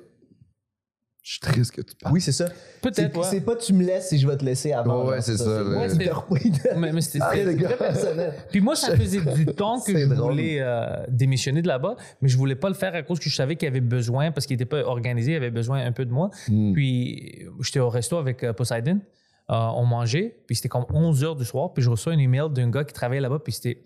[1.26, 2.14] Je suis triste que tu parles.
[2.14, 2.48] Oui, c'est ça.
[2.82, 3.42] Peut-être, C'est ouais.
[3.42, 5.04] pas tu me laisses si je vais te laisser avant.
[5.06, 5.64] Ouais, ouais, genre, c'est ça, là.
[5.80, 8.34] Ouais, il c'est- mais, mais c'était Ah, personnel.
[8.52, 10.32] Puis moi, ça faisait du temps que C'est je drôle.
[10.34, 13.36] voulais euh, démissionner de là-bas, mais je voulais pas le faire à cause que je
[13.36, 16.12] savais qu'il avait besoin, parce qu'il était pas organisé, il avait besoin un peu de
[16.12, 16.30] moi.
[16.50, 16.74] Hmm.
[16.74, 19.00] Puis j'étais au resto avec euh, Poseidon,
[19.50, 22.46] euh, on mangeait, puis c'était comme 11 heures du soir, puis je reçois un email
[22.50, 23.82] d'un gars qui travaillait là-bas, puis c'était...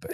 [0.00, 0.10] ben,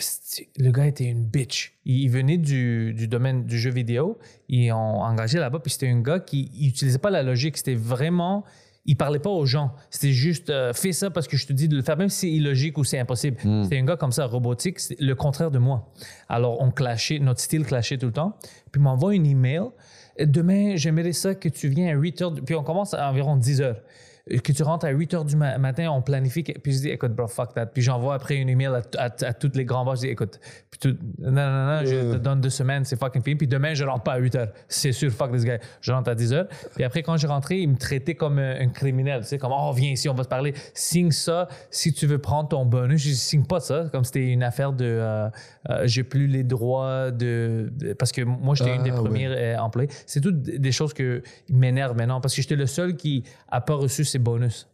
[0.59, 1.79] Le gars était une bitch.
[1.85, 4.19] Il, il venait du, du domaine du jeu vidéo.
[4.49, 5.61] Ils ont engagé là-bas.
[5.61, 7.57] Puis c'était un gars qui n'utilisait pas la logique.
[7.57, 8.45] C'était vraiment.
[8.87, 9.73] Il parlait pas aux gens.
[9.91, 12.21] C'était juste euh, fais ça parce que je te dis de le faire, même si
[12.21, 13.37] c'est illogique ou c'est impossible.
[13.63, 14.81] C'était un gars comme ça, robotique.
[14.81, 15.93] C'est le contraire de moi.
[16.29, 18.37] Alors on clashait, notre style clashait tout le temps.
[18.73, 19.63] Puis il m'envoie une email.
[20.19, 22.35] Demain, j'aimerais ça que tu viennes à 8 heures.
[22.35, 23.81] Puis on commence à environ 10 heures.
[24.45, 26.43] Que tu rentres à 8 heures du ma- matin, on planifie.
[26.45, 27.67] Puis je dis, écoute, bro, fuck that.
[27.67, 30.01] Puis j'envoie après une email à, à, à tous les grands boss.
[30.01, 30.39] Je dis, écoute,
[30.71, 33.35] puis tout- non, non, non, je te donne deux semaines, c'est fucking fini.
[33.37, 34.53] Puis demain, je rentre pas à 8 heures.
[34.69, 35.57] C'est sûr, fuck this guy.
[35.81, 36.47] Je rentre à 10 heures.
[36.75, 39.23] Puis après, quand j'ai rentré, il me traitait comme un, un criminel.
[39.23, 40.55] Tu sais, comme, oh, viens ici, on va te parler.
[40.75, 43.03] Signe ça si tu veux prendre ton bonus.
[43.03, 43.87] Je signe pas ça.
[43.91, 44.85] Comme c'était une affaire de.
[44.85, 45.29] euh,
[45.71, 47.69] euh, j'ai plus les droits de.
[47.73, 49.01] de- parce que moi, j'étais une des Ah, ouais.
[49.09, 49.89] premières euh, employés.
[50.07, 51.03] C'est toutes des choses qui
[51.51, 54.69] m'énervent maintenant parce que j'étais le seul qui a pas reçu ses bonus.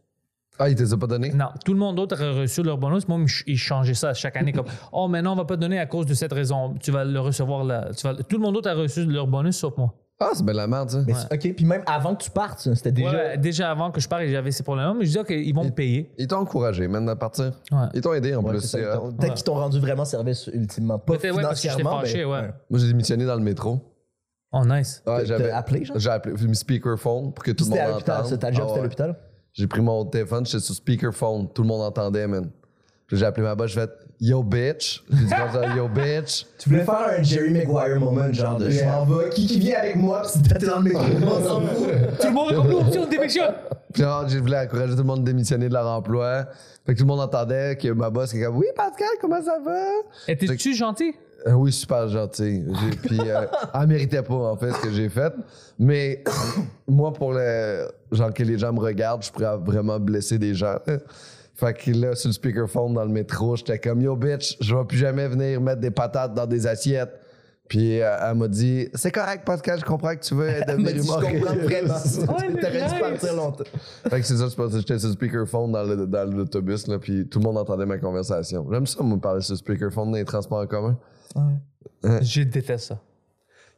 [0.58, 1.30] Ah, il te les a pas donné?
[1.32, 3.06] Non, tout le monde d'autre a reçu leur bonus.
[3.08, 5.84] Moi, ils changeaient ça chaque année comme Oh, maintenant, on va pas te donner à
[5.86, 6.74] cause de cette raison.
[6.80, 7.90] Tu vas le recevoir là.
[7.94, 8.14] Tu vas...
[8.14, 9.92] Tout le monde d'autre a reçu leur bonus sauf moi.
[10.18, 11.02] Ah, c'est bien la merde, ça.
[11.06, 13.10] Mais OK, puis même avant que tu partes, ça, c'était déjà.
[13.10, 15.68] Ouais, déjà avant que je parte, j'avais ces problèmes, mais je disais qu'ils vont me
[15.70, 16.10] payer.
[16.16, 17.52] Ils t'ont encouragé, maintenant, à partir.
[17.70, 17.78] Ouais.
[17.92, 18.60] Ils t'ont aidé, en Ouais, plus.
[18.62, 20.98] c'est ça, c'est, ils euh, t'ont- Peut-être qu'ils t'ont rendu vraiment service ultimement.
[20.98, 22.50] Pas Peut-être, ouais, parce que j'étais financièrement, fâché, mais- ouais.
[22.70, 23.78] Moi, j'ai démissionné dans le métro.
[24.52, 25.02] Oh, nice.
[25.06, 25.98] Ouais, T'as- j'avais t'as appelé, genre?
[25.98, 28.30] J'ai appelé, j'ai mis speakerphone pour que tout le C'était monde à l'hôpital, entende.
[28.30, 28.82] ça, ta job, Ah c'était à ouais.
[28.84, 29.16] l'hôpital?
[29.56, 31.48] J'ai pris mon téléphone, j'étais sur speakerphone.
[31.48, 32.50] Tout le monde entendait, man.
[33.06, 33.90] Puis j'ai appelé ma boss, j'ai fait
[34.20, 35.02] Yo bitch.
[35.10, 36.44] J'ai dit comme ça, Yo bitch.
[36.58, 39.78] Tu voulais faire un Jerry Maguire moment, genre de je m'en vais, qui, qui vient
[39.78, 41.88] avec moi, pis t'es dans le métro, on s'en fout.
[42.20, 43.54] Tout le monde est comme nous, on démissionne.
[43.94, 46.44] Puis là, j'ai voulu encourager tout le monde à démissionner de leur emploi.
[46.84, 49.58] Fait que tout le monde entendait que ma boss était comme Oui, Pascal, comment ça
[49.64, 49.86] va?
[50.28, 51.14] Étais-tu gentil?
[51.46, 52.64] Euh, oui, super gentil.
[53.02, 55.32] Puis, euh, elle méritait pas, en fait, ce que j'ai fait.
[55.78, 56.24] Mais
[56.88, 57.88] moi, pour le.
[58.12, 60.76] Genre, que les gens me regardent, je pourrais vraiment blesser des gens.
[61.54, 64.84] Fait que là, sur le speakerphone dans le métro, j'étais comme Yo, bitch, je vais
[64.84, 67.18] plus jamais venir mettre des patates dans des assiettes.
[67.68, 70.92] Puis, euh, elle m'a dit C'est correct, Pascal, je comprends que tu veux m'a devenir
[70.92, 71.40] dit, je humoriste.
[71.40, 71.94] comprends vraiment.
[72.36, 73.64] Ouais, T'aurais dû partir longtemps.
[74.08, 76.86] Fait que c'est ça, je pense que j'étais sur le speakerphone dans le- dans l'autobus,
[76.86, 78.66] là, puis tout le monde entendait ma conversation.
[78.70, 80.96] J'aime ça, moi, parler sur le speakerphone dans les transports en commun.
[82.22, 83.00] Je déteste ça.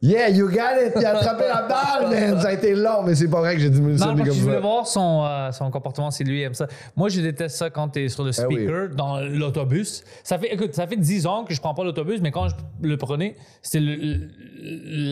[0.01, 0.93] Yeah, you got it!
[0.95, 2.39] Il a attrapé la balle, man!
[2.39, 4.33] Ça a été long, mais c'est pas vrai que j'ai diminué Non, ça parce que
[4.33, 6.67] je voulais voir son, euh, son comportement si lui aime ça.
[6.95, 8.55] Moi, je déteste ça quand tu es sur le Ah oui.
[8.55, 10.03] speaker dans l'autobus.
[10.23, 12.55] Ça fait, écoute, ça fait 10 ans que je prends pas l'autobus, mais quand je
[12.87, 14.29] le prenais, c'était le-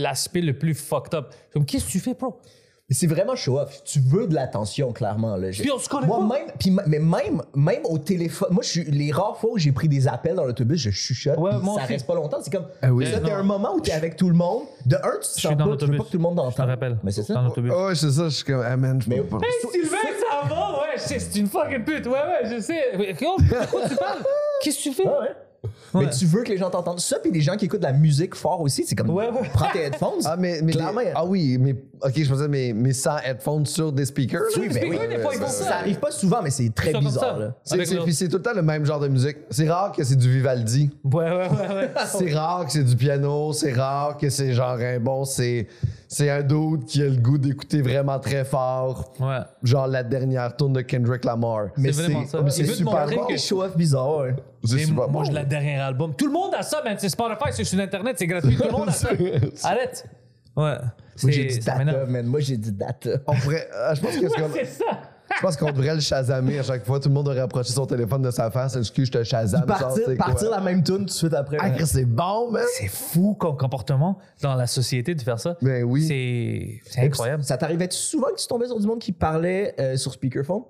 [0.02, 1.34] l'aspect le plus fucked up.
[1.52, 2.39] Comme, qu'est-ce que tu fais, bro?
[2.89, 3.84] Mais c'est vraiment show off.
[3.84, 5.36] Tu veux de l'attention, clairement.
[5.36, 5.52] Là.
[5.52, 6.38] J'ai- Puis on se connaît moi, pas.
[6.38, 9.73] Même, puis mais même, même au téléphone, moi, je suis, les rares fois où j'ai
[9.73, 11.38] pris des appels dans l'autobus, je chuchote.
[11.38, 11.93] Ouais, moi ça aussi.
[11.93, 12.38] reste pas longtemps.
[12.41, 12.65] C'est comme.
[12.82, 13.06] Ah oui.
[13.12, 14.63] ça, t'es un moment où t'es avec tout le monde.
[14.86, 15.97] De un, tu te sens pas, tu veux l'autobus.
[15.97, 16.69] pas que tout le monde Je te t'entende.
[16.69, 16.97] rappelle.
[17.04, 17.34] Mais c'est ça.
[17.34, 17.73] Dans l'autobus.
[17.76, 19.38] Oh, ouais, c'est ça, je suis comme, ah man, je Mais- pas.
[19.43, 19.97] Hey, Sylvain,
[20.32, 20.71] ça va?
[20.80, 22.06] Ouais, je sais, c'est une fucking pute.
[22.06, 22.82] Ouais, ouais, je sais.
[22.97, 24.19] Mais comment- De quoi tu parles?
[24.63, 25.04] Qu'est-ce que tu fais?
[25.06, 25.28] Ah ouais.
[25.93, 27.00] Mais tu veux que les gens t'entendent.
[27.00, 29.10] Ça, puis les gens qui écoutent de la musique fort aussi, c'est comme.
[29.10, 29.50] Ouais, ouais.
[29.54, 30.22] Prends tes headphones.
[30.26, 31.02] Ah, mais, mais Clairement.
[31.02, 34.41] des- ah oui, mais ok, je pensais, mais, mais sans headphones sur des speakers.
[34.58, 34.96] Oui, mais oui.
[34.98, 35.76] speakers, des fois, ils font Ça ça.
[35.78, 37.39] arrive pas souvent, mais c'est très bizarre.
[37.39, 37.56] Là.
[37.63, 39.38] C'est, puis c'est tout le temps le même genre de musique.
[39.50, 40.89] C'est rare que c'est du Vivaldi.
[41.04, 41.89] Ouais, ouais, ouais, ouais.
[42.06, 43.52] C'est rare que c'est du piano.
[43.54, 45.26] C'est rare que c'est genre un bon.
[45.26, 45.67] C'est,
[46.08, 49.13] c'est un dude qui a le goût d'écouter vraiment très fort.
[49.20, 49.39] Ouais.
[49.63, 51.67] Genre la dernière tourne de Kendrick Lamar.
[51.76, 52.41] C'est vraiment ça.
[52.41, 53.26] Mais c'est super bon.
[53.26, 54.36] que- Show off bizarre, ouais.
[54.63, 55.24] C'est super moi, bon.
[55.26, 56.13] je la dernière album.
[56.15, 56.96] Tout le monde a ça, man.
[56.98, 58.56] C'est Spotify, c'est sur Internet, c'est gratuit.
[58.56, 59.10] Tout le monde a ça.
[59.63, 60.06] Arrête.
[60.56, 60.76] Ouais.
[61.24, 62.26] Moi, j'ai dit data, man.
[62.26, 63.10] Moi, j'ai dit data.
[63.27, 63.67] On pourrait.
[63.75, 64.86] euh, je pense que c'est ça.
[65.38, 67.00] Je pense qu'on devrait le chasamer à chaque fois.
[67.00, 68.75] Tout le monde aurait approché son téléphone de sa face.
[68.75, 69.65] Excuse, je te chasame.
[69.65, 71.58] Partir, la même tune tout de suite après.
[71.60, 72.63] Ah, c'est bon, man.
[72.77, 75.56] C'est fou comme comportement dans la société de faire ça.
[75.62, 76.08] Ben oui.
[76.08, 77.44] C'est c'est incroyable.
[77.44, 80.63] Ça t'arrivait souvent que tu tombais sur du monde qui parlait euh, sur speakerphone?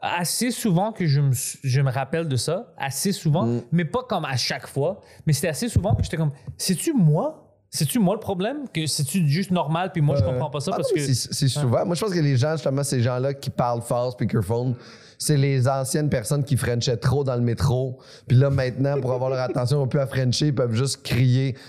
[0.00, 3.60] assez souvent que je me, je me rappelle de ça, assez souvent, Mm.
[3.72, 7.45] mais pas comme à chaque fois, mais c'était assez souvent que j'étais comme, c'est-tu moi?
[7.76, 8.64] C'est-tu moi le problème?
[8.72, 11.12] Que c'est-tu juste normal, puis moi je comprends pas ça Ah parce non, que.
[11.14, 11.84] C'est souvent.
[11.84, 14.74] Moi, je pense que les gens, justement, ces gens-là qui parlent fort, speakerphone,
[15.18, 17.98] c'est les anciennes personnes qui frenchaient trop dans le métro.
[18.26, 21.54] Puis là, maintenant, pour avoir leur attention, on peut à frencher, ils peuvent juste crier.
[21.54, 21.60] Tu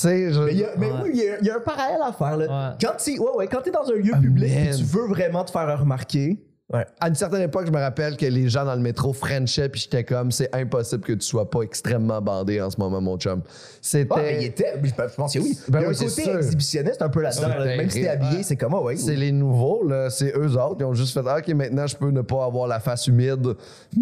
[0.00, 1.60] sais, je- Mais, il y a, mais oui, il y a- il y, a un
[1.60, 2.36] parallèle à faire.
[2.36, 2.46] Là.
[2.70, 2.76] Ouais.
[2.80, 5.50] Quand tu ouais, ouais, quand es dans un lieu public et tu veux vraiment te
[5.50, 6.38] faire remarquer,
[6.72, 6.84] ouais.
[7.00, 9.80] à une certaine époque, je me rappelle que les gens dans le métro frenchaient, puis
[9.82, 13.42] j'étais comme, c'est impossible que tu sois pas extrêmement bandé en ce moment, mon chum.
[13.80, 14.14] C'était.
[14.14, 15.58] Ah, mais il était, je je pense que oui.
[15.68, 16.36] Ben il y a oui, un c'est côté sûr.
[16.36, 17.48] exhibitionniste un peu là-dedans.
[17.48, 17.64] Là.
[17.76, 18.96] Même si t'es habillé, c'est comme, ah ouais.
[18.96, 21.96] C'est les nouveaux, là, c'est eux autres qui ont juste fait Ah, OK, maintenant je
[21.96, 23.54] peux ne pas avoir la face humide,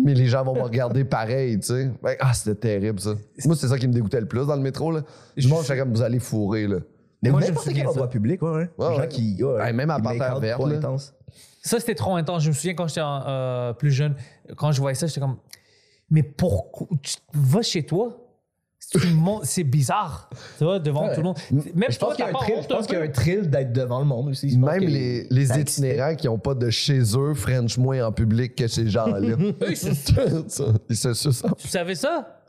[0.05, 1.91] mais les gens vont me regarder pareil, tu sais.
[2.03, 3.15] Ouais, Ah, c'était terrible ça.
[3.45, 4.91] Moi, c'est ça qui me dégoûtait le plus dans le métro.
[4.91, 5.03] Là.
[5.47, 6.67] Monde, j'étais comme vous allez fourrer.
[6.67, 6.77] Là.
[7.23, 8.71] Mais Moi, je n'importe quel endroit public, ouais, ouais.
[8.79, 9.09] Ouais, Les gens ouais.
[9.09, 9.43] qui.
[9.43, 11.15] ouais, Ouais, même à out Verte.
[11.65, 12.43] Ça, c'était trop intense.
[12.43, 14.15] Je me souviens quand j'étais euh, plus jeune,
[14.57, 15.39] quand je voyais ça, j'étais comme,
[16.11, 16.87] mais pourquoi?
[17.03, 18.21] Tu vas chez toi?
[19.45, 21.15] C'est bizarre, tu vois, devant Ouais.
[21.15, 21.39] tout le monde.
[21.75, 23.01] Même Je pense qu'il y a un thrill, honte je pense un qu'il y a
[23.01, 23.07] peu?
[23.09, 24.57] un thrill d'être devant le monde aussi.
[24.59, 28.69] Même les, les itinérants qui n'ont pas de chez eux French moins en public que
[28.69, 29.19] ces gens-là.
[29.39, 29.95] Eux, ils se-
[30.49, 31.47] Ça, Ils se sucent.
[31.57, 32.41] Tu savais ça?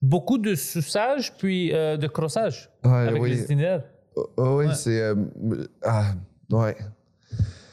[0.00, 3.30] Beaucoup de suçage puis euh, de crossage Ouais, avec oui.
[3.32, 3.82] les itinéraires.
[4.16, 5.00] Oh, oh oui, c'est.
[5.02, 5.14] euh,
[5.82, 6.12] ah,
[6.50, 6.76] ouais.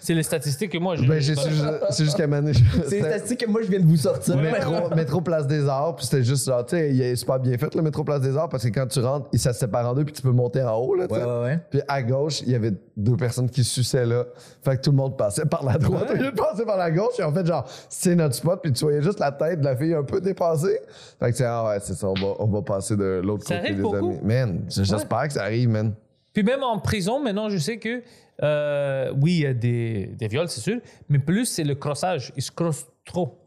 [0.03, 1.05] C'est les statistiques que moi j'ai.
[1.05, 3.67] Ben, j'ai c'est juste qu'à un moment donné, C'est c'était- une statistique que moi je
[3.69, 4.35] viens de vous sortir.
[4.35, 7.55] métro, métro Place des Arts, puis c'était juste genre, tu sais, il est super bien
[7.57, 9.87] fait le métro Place des Arts parce que quand tu rentres, il- ça se sépare
[9.87, 11.25] en deux, puis tu peux monter en haut, là, tu Ouais, sais.
[11.25, 11.59] ouais, ouais.
[11.69, 14.25] Puis à gauche, il y avait deux personnes qui suçaient là.
[14.65, 16.09] Fait que tout le monde passait par la droite.
[16.09, 18.73] Au lieu de passer par la gauche, et en fait, genre, c'est notre spot, puis
[18.73, 20.79] tu voyais juste la tête de la fille un peu dépassée.
[21.19, 23.55] Fait que c'est, ah ouais, c'est ça, on va, on va passer de l'autre Ça
[23.57, 23.97] côté arrive des beaucoup?
[23.97, 24.19] amis.
[24.23, 25.93] Man, j'espère que ça arrive, man.
[26.33, 28.01] Puis même en prison, maintenant, je sais que
[28.43, 30.79] euh, oui, il y a des, des viols, c'est sûr,
[31.09, 32.31] mais plus c'est le crossage.
[32.35, 33.37] Ils se crossent trop.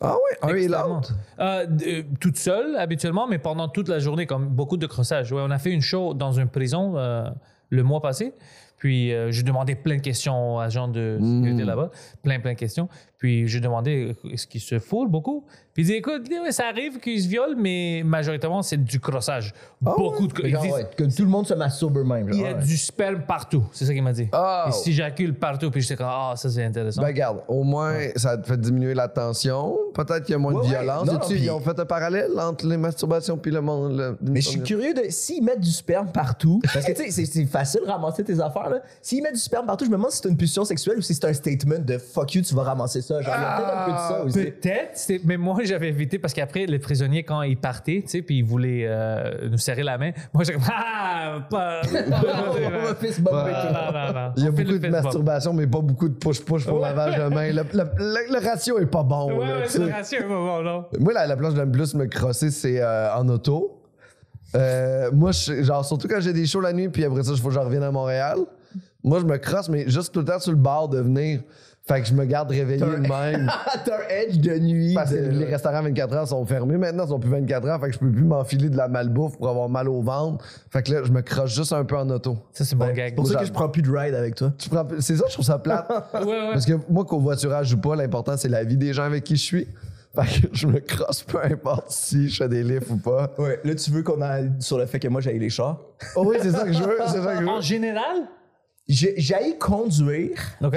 [0.00, 1.12] Ah ouais, un et l'autre.
[1.38, 5.30] Euh, euh, toute seule, habituellement, mais pendant toute la journée, comme beaucoup de crossage.
[5.30, 7.28] Ouais, on a fait une show dans une prison euh,
[7.68, 8.32] le mois passé.
[8.78, 11.90] Puis euh, j'ai demandé plein de questions aux agents de sécurité là-bas.
[12.22, 12.88] Plein, plein de questions.
[13.20, 15.44] Puis j'ai demandé euh, est-ce qu'ils se foulent beaucoup?
[15.74, 19.52] Puis ils disent écoute, ça arrive qu'ils se violent, mais majoritairement, c'est du crossage.
[19.80, 22.28] beaucoup de genre, disent, ouais, que tout le monde se masturbe eux-mêmes.
[22.32, 22.64] genre, Il y a ouais.
[22.64, 23.62] du sperme partout.
[23.72, 24.26] C'est ça qu'il m'a dit.
[24.32, 24.62] Oh.
[24.68, 25.70] Il s'éjacule partout.
[25.70, 27.02] Puis j'étais comme ah, ça c'est intéressant.
[27.02, 29.76] Ben, regarde, au moins, ça te fait diminuer la tension.
[29.92, 31.06] Peut-être qu'il y a moins de violence.
[31.06, 33.60] Non, Et non, tu- puis- Ils ont fait un parallèle entre les masturbations puis le
[33.60, 33.98] monde.
[33.98, 36.60] le- Mais je suis curieux de s'ils mettent du sperme partout.
[36.72, 38.80] Parce que tu sais, c'est- facile de ramasser tes affaires.
[39.02, 41.14] S'ils mettent du sperme partout, je me demande si c'est une pulsion sexuelle ou si
[41.14, 43.09] c'est un statement de fuck you, tu vas ramasser ça.
[43.10, 44.50] Genre, il y a peut-être un peu de ça aussi.
[44.52, 48.22] Peut-être, c'est- mais moi j'avais évité parce qu'après les prisonniers quand ils partaient, tu sais,
[48.22, 53.52] puis ils voulaient euh, nous serrer la main, moi j'étais comme ah, pas, Ouais.
[54.36, 57.48] Il y a beaucoup de masturbation, mais pas beaucoup de push-push pour lavage de main.
[57.52, 59.38] Le, le- le- le ratio est pas bon.
[59.38, 60.84] Ouais, là, ouais, le ratio, ouais, ouais, non.
[60.98, 63.82] Moi, la, la place que j'aime plus me crosser, c'est euh, en auto.
[64.56, 67.38] Euh, moi, je- genre, surtout quand j'ai des shows la nuit, puis après ça, il
[67.40, 68.38] faut que je revienne à Montréal.
[69.02, 71.40] Moi, je me crosse, mais juste tout le temps sur le bord de venir.
[71.92, 73.50] Fait que je me garde réveillé de même.
[73.84, 74.94] T'as un edge de nuit.
[74.94, 77.80] Parce que de- les restaurants 24 heures sont fermés maintenant, ils sont plus 24 heures,
[77.80, 80.44] fait que je peux plus m'enfiler de la malbouffe pour avoir mal au ventre.
[80.70, 82.38] Fait que là, je me croche juste un peu en auto.
[82.52, 83.08] Ça c'est bon Ouais, gag.
[83.10, 84.52] C'est pour ça que je prends plus de ride avec toi.
[84.56, 85.88] Tu prends- C'est ça, je trouve ça plate.
[86.14, 86.50] Ouais, ouais.
[86.52, 89.42] Parce que moi, covoiturage ou pas, l'important, c'est la vie des gens avec qui je
[89.42, 89.68] suis.
[90.14, 93.32] Fait que je me crosse peu importe si je fais des lifts ou pas.
[93.38, 95.78] Ouais, là, tu veux qu'on aille sur le fait que moi, j'aille les chars?
[96.16, 97.48] Oh oui, c'est ça que je veux, c'est ça que je veux.
[97.48, 98.16] En général,
[98.92, 100.32] J'aille conduire.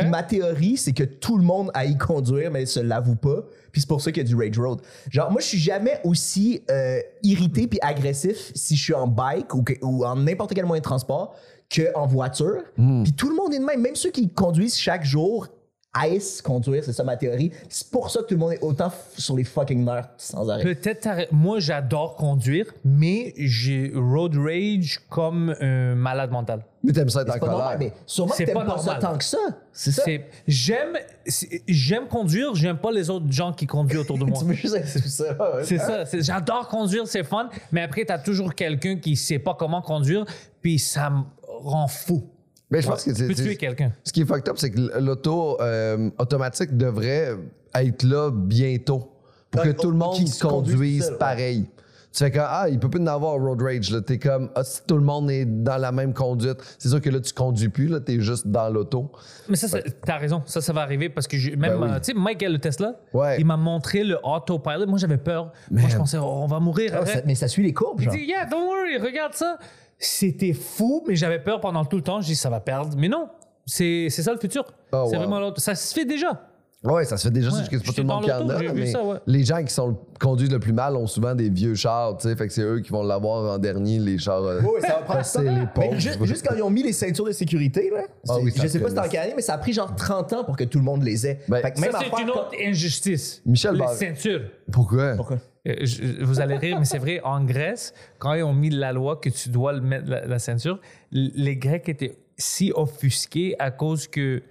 [0.10, 3.44] Ma théorie, c'est que tout le monde aille conduire, mais se l'avoue pas.
[3.72, 4.80] Puis c'est pour ça qu'il y a du rage road.
[5.10, 9.54] Genre, moi, je suis jamais aussi euh, irrité puis agressif si je suis en bike
[9.56, 11.36] ou, que- ou en n'importe quel moyen de transport
[11.76, 12.62] qu'en voiture.
[13.04, 13.82] Puis tout le monde est de même.
[13.82, 15.48] Même ceux qui conduisent chaque jour
[15.94, 17.52] haïssent conduire, c'est ça ma théorie.
[17.70, 20.64] C'est pour ça que tout le monde est autant sur les fucking nerfs sans arrêt.
[20.64, 26.66] peut-être moi j'adore conduire, mais j'ai road rage comme un malade mental.
[26.84, 27.80] Mais t'aimes ça être en C'est pas normal, colère.
[27.94, 29.38] mais sûrement que C'est t'aimes pas pas, ça tant que ça.
[29.72, 30.02] C'est ça.
[30.04, 34.38] C'est j'aime c'est- j'aime conduire, j'aime pas les autres gens qui conduisent autour de moi.
[34.40, 35.32] Tu veux juste être tout ça.
[35.56, 35.64] ouais.
[35.64, 36.06] C'est ça.
[36.06, 37.50] c'est- J'adore conduire, c'est fun.
[37.72, 40.26] Mais après, t'as toujours quelqu'un qui sait pas comment conduire,
[40.62, 42.28] puis ça me rend fou.
[42.74, 43.22] Mais je pense que c'est.
[43.24, 43.92] Tu peux c'est- tuer quelqu'un?
[44.04, 47.36] Ce qui est fucked up, c'est que l'auto euh, automatique devrait
[47.76, 49.12] être là bientôt
[49.52, 51.18] pour que Ouais, tout le monde qui se conduise ouais.
[51.18, 51.66] pareil.
[52.12, 53.90] Tu fais comme, ah, il peut plus en avoir road rage.
[53.90, 54.00] là.
[54.02, 57.10] T'es comme, ah, si tout le monde est dans la même conduite, c'est sûr que
[57.10, 59.12] là, tu conduis plus, là, t'es juste dans l'auto.
[59.50, 60.44] Mais ça, c'est- t'as raison.
[60.46, 61.88] Ça, ça va arriver parce que même, Ben oui.
[61.90, 63.38] euh, tu sais, Mike, le Tesla, Ouais.
[63.40, 64.86] il m'a montré le autopilot.
[64.86, 65.52] Moi, j'avais peur.
[65.72, 66.92] Moi, je pensais, oh, on va mourir.
[67.02, 68.14] Ah, ça- mais ça suit les courbes, Il genre.
[68.14, 69.58] dit, yeah, don't worry, regarde ça.
[70.06, 72.22] C'était fou, mais j'avais peur pendant tout le temps.
[72.22, 72.96] Je dis, ça va perdre.
[72.98, 73.28] Mais non,
[73.66, 74.64] c'est c'est ça le futur.
[74.92, 75.22] Oh, c'est wow.
[75.24, 75.62] vraiment l'autre.
[75.62, 76.48] Ça se fait déjà.
[76.84, 77.60] Ouais, ça se fait déjà, Ouais.
[77.64, 78.60] c'est que pas tout le monde qui en a.
[78.60, 79.16] j'ai vu mais ça, ouais.
[79.26, 82.36] Les gens qui sont conduisent le plus mal ont souvent des vieux chars, tu sais.
[82.36, 84.44] Fait que c'est eux qui vont l'avoir en dernier, les chars.
[84.44, 85.44] euh, Ouais, ça va prendre passer ça.
[85.44, 85.98] les Mais pauvres.
[85.98, 88.60] juste, juste quand ils ont mis les ceintures de sécurité, là, Ah oui, je sais
[88.60, 88.90] pas si traîne.
[88.90, 90.84] c'était en quelle année, mais ça a pris genre 30 ans pour que tout le
[90.84, 91.40] monde les ait.
[91.48, 93.42] Ben, fait que Ça, même c'est une quand- autre injustice.
[93.46, 94.42] Michel Les ceintures.
[94.70, 95.14] Pourquoi?
[95.16, 95.38] Pourquoi?
[95.68, 98.92] Euh, je- vous allez rire, mais c'est vrai, en Grèce, quand ils ont mis la
[98.92, 100.80] loi que tu dois mettre la, la ceinture,
[101.12, 104.42] les Grecs étaient si offusqués à cause que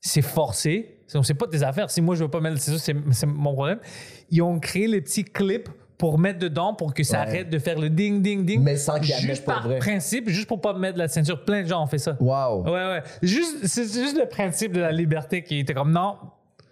[0.00, 0.90] c'est forcé.
[1.06, 1.90] C'est pas tes affaires.
[1.90, 2.80] Si moi je veux pas mettre la ceinture,
[3.12, 3.78] c'est mon problème.
[4.30, 7.28] Ils ont créé les petits clips pour mettre dedans pour que ça Ouais.
[7.28, 8.62] arrête de faire le ding ding ding.
[8.62, 9.78] Mais sans qu'ils la Juste par vrai.
[9.78, 11.44] principe, juste pour pas mettre la ceinture.
[11.44, 12.16] Plein de gens ont fait ça.
[12.20, 12.64] Wow.
[12.64, 13.02] Ouais, ouais.
[13.22, 16.16] Juste, c'est juste le principe de la liberté qui était comme non.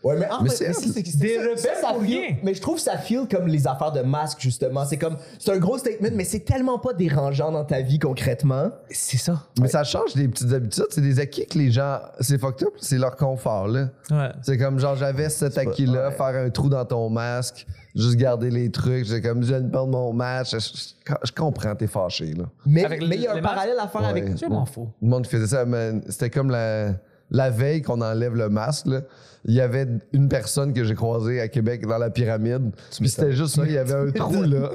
[0.04, 2.18] Ouais, mais en Mais fait, c'est- mais c'est- c'est- des rebelles ça, ça pour feel-
[2.18, 2.36] rien.
[2.42, 4.84] Mais je trouve que ça feel comme les affaires de masque, justement.
[4.84, 8.70] C'est comme, c'est un gros statement, mais c'est tellement pas dérangeant dans ta vie concrètement.
[8.90, 9.44] C'est ça.
[9.60, 10.86] Mais ça change des petites habitudes.
[10.90, 12.00] C'est des acquis que les gens.
[12.20, 13.90] C'est fucked up, c'est leur confort, là.
[14.10, 14.30] Ouais.
[14.42, 16.14] C'est comme genre, j'avais cet acquis-là, ouais.
[16.14, 19.06] faire un trou dans ton masque, juste garder les trucs.
[19.06, 20.50] C'est comme, je viens de perdre mon match.
[20.52, 22.44] Je, je- je comprends, t'es fâché, là.
[22.66, 23.44] Mais il y a un masques?
[23.44, 24.36] parallèle à faire avec.
[24.36, 24.88] Je m'en fous.
[25.00, 26.94] Le monde qui faisait ça, mais c'était comme la,
[27.32, 28.86] la veille qu'on enlève le masque.
[28.86, 29.00] là.
[29.44, 32.70] Il y avait une personne que j'ai croisée à Québec dans la pyramide.
[32.96, 34.70] Puis c'était juste ça, il y avait un trou là.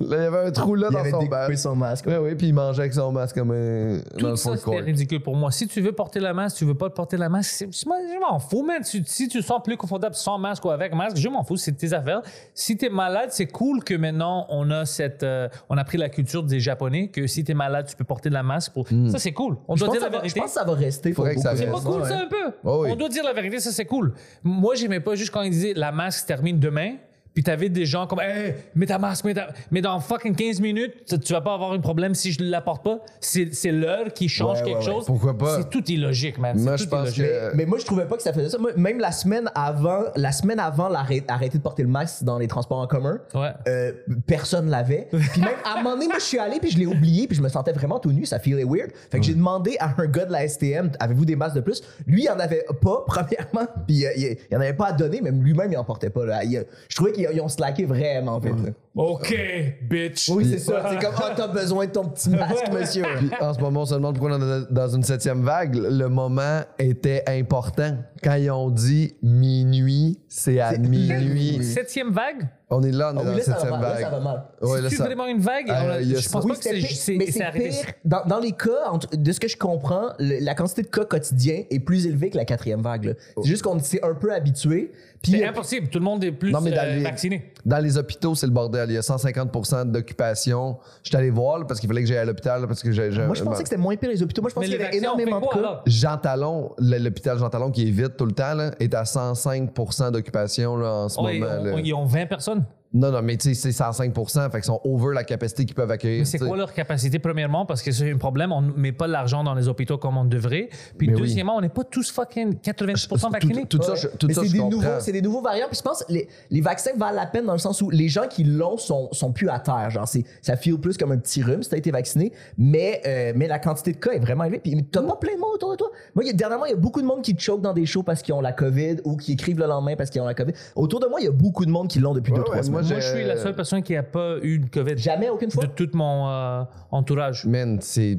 [0.00, 1.58] Là, il y avait un trou là Il dans avait son masque.
[1.58, 2.04] son masque.
[2.08, 5.22] Oui, oui, puis il mangeait avec son masque comme un, Tout le ça, c'était ridicule
[5.22, 5.50] pour moi.
[5.50, 7.94] Si tu veux porter la masque, tu veux pas porter la masque, c'est- je m'en-
[8.00, 8.80] je m'en fous, man.
[8.82, 11.58] Tu- si tu te sens plus confortable sans masque ou avec masque, je m'en fous,
[11.58, 12.22] c'est tes affaires.
[12.54, 16.08] Si t'es malade, c'est cool que maintenant on a cette, euh, on a pris la
[16.08, 18.72] culture des Japonais que si t'es malade, tu peux porter de la masque.
[18.72, 18.88] Pour...
[18.88, 19.58] Ça, c'est cool.
[19.68, 20.40] On Je doit pense, dire que la ça va, je vérité.
[20.40, 21.12] pense que ça va rester.
[21.12, 21.84] Faudrait que ça C'est pas reste.
[21.96, 22.22] Cool, gens, ça, ouais.
[22.22, 22.56] un peu.
[22.64, 22.90] Oh oui.
[22.92, 24.14] On doit dire la vérité, ça, c'est cool.
[24.42, 26.96] Moi, j'aimais pas juste quand ils disaient la masque se termine demain.
[27.36, 29.48] Puis t'avais des gens comme, hey, mets ta masque, mets ta...
[29.70, 32.82] Mais dans fucking 15 minutes, tu- vas pas avoir un problème si je la porte
[32.82, 32.98] pas.
[33.20, 35.04] C'est c'est l'heure qui change Ouais, quelque ouais, chose.
[35.04, 35.58] Pourquoi pas?
[35.60, 36.58] C'est tout illogique, man.
[36.58, 37.26] Moi, C'est je tout pense illogique.
[37.26, 38.56] que- Mais moi, je trouvais pas que ça faisait ça.
[38.56, 42.38] Moi, même la semaine avant, la semaine avant l'arrêt- arrêter de porter le masque dans
[42.38, 43.50] les transports en commun, Ouais.
[43.68, 43.92] euh,
[44.26, 45.08] personne l'avait.
[45.10, 47.36] Puis même à un moment donné, moi, je suis allé puis je l'ai oublié puis
[47.36, 48.24] je me sentais vraiment tout nu.
[48.24, 48.90] Ça feelait weird.
[49.10, 51.82] Fait que j'ai demandé à un gars de la STM, avez-vous des masques de plus?
[52.06, 53.66] Lui, il en avait pas premièrement.
[53.86, 55.20] Puis euh, il, il en avait pas à donner.
[55.20, 56.24] Même lui-même, il en portait pas.
[56.24, 56.42] Là.
[56.42, 58.54] Il- je trouvais qu'ils ils ont slacké vraiment vite.
[58.64, 58.70] là.
[58.96, 59.34] OK,
[59.82, 60.30] bitch.
[60.30, 60.82] Oui, c'est ça.
[60.90, 63.04] C'est comme, ah, t'as besoin de ton petit masque, monsieur.
[63.18, 65.74] Puis en ce moment, on se demande pourquoi on est dans une septième vague.
[65.76, 67.96] Le moment était important.
[68.24, 71.62] Quand ils ont dit minuit, c'est à minuit.
[71.62, 72.48] Septième vague?
[72.68, 74.00] On est là, on est Ah dans la septième vague.
[74.00, 74.44] ça va mal.
[74.60, 75.70] Ouais, là, C'est vraiment une vague?
[75.70, 77.16] Euh, On a- il y a je pense Oui, pas que c'est c'est-
[77.52, 77.92] pire.
[78.04, 81.04] Dans, dans les cas, entre- de ce que je comprends, le- la quantité de cas
[81.04, 83.14] quotidiens est plus élevée que la quatrième vague.
[83.36, 84.90] C'est juste qu'on s'est un peu habitué.
[85.22, 85.88] C'est impossible.
[85.88, 87.52] Tout le monde est plus Non, mais dans euh, les- vacciné.
[87.64, 88.85] Dans les hôpitaux, c'est le bordel.
[88.90, 90.78] Il y a 150% d'occupation.
[91.02, 93.10] Je suis allé voir là, parce qu'il fallait que j'aille à l'hôpital parce que j'ai.
[93.12, 94.42] j'ai- moi, je pensais que c'était moins pire les hôpitaux.
[94.42, 95.82] Moi, je pensais Mais qu'il y avait énormément de cas.
[95.86, 99.04] Jean Talon, le- l'hôpital Jean Talon qui est vide tout le temps, là, est à
[99.04, 101.52] 105% d'occupation là, en ce Ouais, moment.
[101.64, 101.80] là.
[101.82, 102.64] ils ont 20 personnes?
[102.96, 105.90] Non, non, mais tu sais, c'est 105 fait qu'ils sont over la capacité qu'ils peuvent
[105.90, 106.20] accueillir.
[106.20, 107.66] Mais c'est quoi leur capacité, premièrement?
[107.66, 108.52] Parce que c'est un problème.
[108.52, 110.70] On ne met pas l'argent dans les hôpitaux comme on devrait.
[110.96, 111.20] Puis, Mais oui.
[111.20, 113.66] deuxièmement, on n'est pas tous fucking 90 Tout- vaccinés.
[113.66, 113.98] Tout, ça, Ouais.
[113.98, 114.76] je, tout Mais ça, c'est je des, comprends.
[114.78, 115.66] nouveaux, c'est des nouveaux variants.
[115.68, 118.08] Puis je pense que les, les vaccins valent la peine dans le sens où les
[118.08, 119.90] gens qui l'ont sont, sont plus à terre.
[119.90, 122.32] Genre, c'est, ça feel plus comme un petit rhume si t'as été vacciné.
[122.56, 124.60] Mais, euh, mais la quantité de cas est vraiment élevée.
[124.60, 125.90] Puis t'as pas plein de monde autour de toi.
[126.14, 127.84] Moi, il y a- dernièrement, il y a beaucoup de monde qui choke dans des
[127.84, 130.34] shows parce qu'ils ont la COVID ou qui écrivent le lendemain parce qu'ils ont la
[130.34, 130.52] COVID.
[130.74, 132.56] Autour de moi, il y a beaucoup de monde qui l'ont depuis Ouais, deux, trois
[132.56, 132.80] ouais, semaines.
[132.80, 135.50] moi, Moi, je suis la seule personne qui n'a pas eu de COVID Jamais, aucune
[135.50, 135.64] fois?
[135.66, 137.44] de tout mon euh, entourage.
[137.46, 138.18] Man, c'est.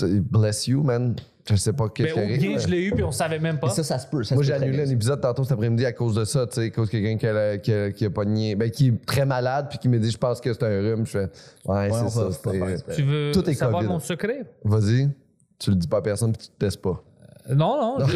[0.00, 1.14] Bless you, man.
[1.50, 3.40] Je sais pas que Mais je au t'arrive, bien, je l'ai eu, puis on savait
[3.40, 3.66] même pas.
[3.66, 4.22] Et ça, ça se peut.
[4.22, 6.66] ça Moi, j'ai annulé un épisode tantôt cet après-midi à cause de ça, tu sais,
[6.66, 9.26] à cause de quelqu'un qui a, qui, a, qui a pogné, ben, qui est très
[9.26, 11.04] malade, puis qui me dit, je pense que c'est un rhume.
[11.04, 11.28] Je fais,
[11.66, 12.28] ouais, c'est ça.
[12.44, 12.94] pas.
[12.94, 13.92] Tu veux Tout est savoir COVID.
[13.92, 14.44] mon secret?
[14.64, 15.10] Vas-y,
[15.58, 17.02] tu le dis pas à personne, puis tu te testes pas.
[17.50, 18.06] Non, non.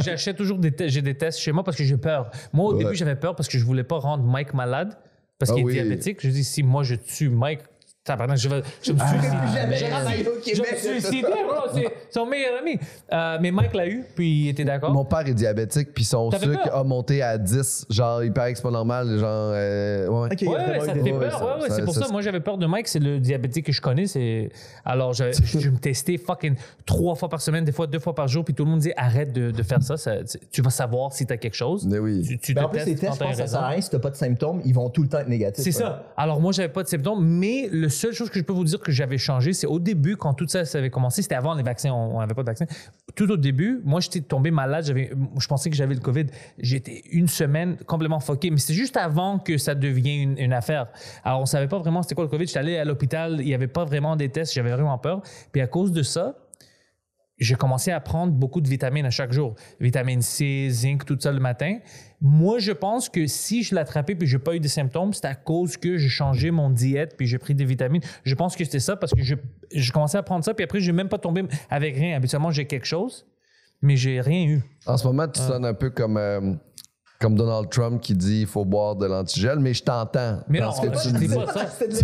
[0.00, 0.90] J'achète toujours des tests.
[0.94, 2.30] J'ai des tests chez moi parce que j'ai peur.
[2.52, 2.84] Moi, au Ouais.
[2.84, 4.96] début, j'avais peur parce que je voulais pas rendre Mike malade
[5.38, 5.72] parce Ah qu'il est oui.
[5.74, 6.18] diabétique.
[6.20, 7.60] Je dis, si moi je tue Mike,
[8.04, 9.36] tabarnak, je vais, je vais me suicider.
[9.52, 9.76] jamais
[10.24, 10.34] Je- au
[10.64, 11.68] me suicider, bro.
[11.72, 12.76] C'est son meilleur ami.
[13.12, 14.92] Euh, mais Mike l'a eu, puis il était d'accord.
[14.92, 16.76] Mon père est diabétique, puis son sucre peur?
[16.76, 17.86] a monté à 10.
[17.88, 20.28] Genre, il paraît que c'est pas normal, genre, euh, ouais.
[20.32, 21.42] Ok, il y a Ouais, ouais, ça te des- fait Ouais, peur.
[21.42, 22.12] ouais, ouais, c'est pour ça- ça.
[22.12, 22.88] Moi, j'avais peur de Mike.
[22.88, 24.06] C'est le diabétique que je connais.
[24.06, 24.50] C'est
[24.84, 28.26] alors je, je me testais fucking trois fois par semaine, des fois deux fois par
[28.26, 28.44] jour.
[28.44, 29.96] Puis tout le monde dit arrête de, de faire ça.
[29.96, 30.16] ça-
[30.50, 31.86] tu- vas savoir si t'as quelque chose.
[31.86, 32.22] Mais oui.
[32.26, 33.80] Tu, tu Mais te en plus, les tests, je pense que ça sert à rien.
[33.80, 35.62] Si t'as pas de symptômes, ils vont tout le temps être négatifs.
[35.64, 36.04] C'est ça.
[36.16, 38.80] Alors moi, j'avais pas de symptômes, mais le seule chose que je peux vous dire
[38.80, 41.92] que j'avais changé, c'est au début, quand tout ça, avait commencé, c'était avant les vaccins,
[41.92, 42.66] on n'avait pas de vaccin.
[43.14, 46.26] Tout au début, moi, j'étais tombé malade, j'avais, je pensais que j'avais le COVID.
[46.58, 50.88] J'étais une semaine complètement fucké, mais c'est juste avant que ça devienne une, affaire.
[51.24, 52.46] Alors, on savait pas vraiment c'était quoi le COVID.
[52.46, 55.22] J'étais allé à l'hôpital, il y avait pas vraiment des tests, j'avais vraiment peur.
[55.52, 56.34] Puis à cause de ça,
[57.42, 59.54] j'ai commencé à prendre beaucoup de vitamines à chaque jour.
[59.80, 61.78] Vitamine C, zinc, tout ça le matin.
[62.20, 65.24] Moi, je pense que si je l'ai attrapé puis j'ai pas eu de symptômes, c'est
[65.26, 68.02] à cause que j'ai changé mon diète puis j'ai pris des vitamines.
[68.24, 69.34] Je pense que c'était ça parce que je-
[69.72, 72.16] j'ai commencé à prendre ça puis après, j'ai même pas tombé avec rien.
[72.16, 73.26] Habituellement, j'ai quelque chose,
[73.80, 74.62] mais j'ai rien eu.
[74.86, 76.54] En ce moment, tu sonnes un peu comme, euh,
[77.22, 80.38] comme Donald Trump qui dit il faut boire de l'antigel, mais je t'entends.
[80.48, 81.66] Mais dans non, ce que tu dis pas ça.
[81.78, 81.94] C'est le-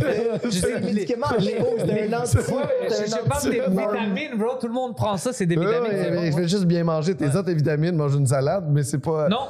[0.44, 2.44] Je c'est sais, un les- médicament à les- cause d'un les- anti- Ouais,
[2.88, 4.50] je, parle des vitamines, bro.
[4.60, 6.30] Tout le monde prend ça, c'est des vitamines.
[6.32, 9.28] je vais juste bien manger tes autres tes vitamines, manger une salade, mais c'est pas.
[9.28, 9.48] Non,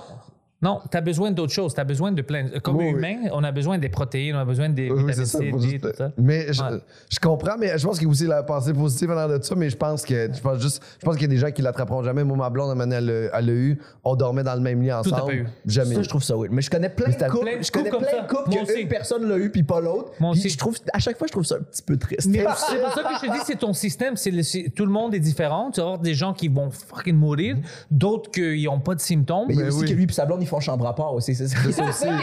[0.61, 1.73] non, tu as besoin d'autres choses.
[1.75, 2.49] Tu as besoin de plein.
[2.63, 2.91] Comme Oui, oui.
[2.93, 5.39] humain, on a besoin des protéines, on a besoin des Oui, vitamines c'est ça.
[5.39, 6.11] C, D, tout ça.
[6.19, 6.81] Mais je, Ouais.
[7.11, 9.43] je comprends, mais je pense qu'il y a aussi la pensée positive en l'air de
[9.45, 11.51] ça, mais je pense que je pense juste je pense qu'il y a des gens
[11.53, 12.25] qui l'attraperont jamais.
[12.25, 13.79] Moi, ma blonde, elle l'a- eu.
[14.05, 15.33] On dormait dans le même lit Tout à ensemble.
[15.33, 15.47] eu.
[15.67, 15.95] Jamais.
[15.95, 16.51] Ça, je trouve ça weird.
[16.53, 18.63] Mais je connais plein de couples, plein de je connais couples plein de couples que
[18.63, 18.81] aussi.
[18.83, 20.13] une personne l'a eu puis pas l'autre.
[20.19, 20.49] Moi Puis aussi.
[20.51, 22.27] je trouve, à chaque fois, je trouve ça un petit peu triste.
[22.29, 24.17] Mais c'est pour ça que je te dis, c'est ton système.
[24.17, 25.71] C'est le- c'est- tout le monde est différent.
[25.71, 27.57] Tu vas avoir des gens qui vont fucking mourir,
[27.91, 29.47] d'autres qui n'ont pas de symptômes.
[29.49, 31.15] Mais il y a Ben aussi que lui et sa blonde, font chambre à part
[31.15, 31.35] aussi.
[31.35, 31.69] C'est ça, qui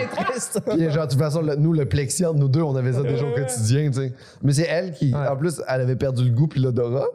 [0.02, 0.60] est triste.
[0.68, 3.02] Puis, genre, de toute façon, le- nous, le plexi entre nous deux, on avait ça
[3.04, 4.14] déjà au quotidien, tu sais.
[4.44, 7.08] Mais c'est elle qui, en plus, elle avait perdu le goût puis l'odorat.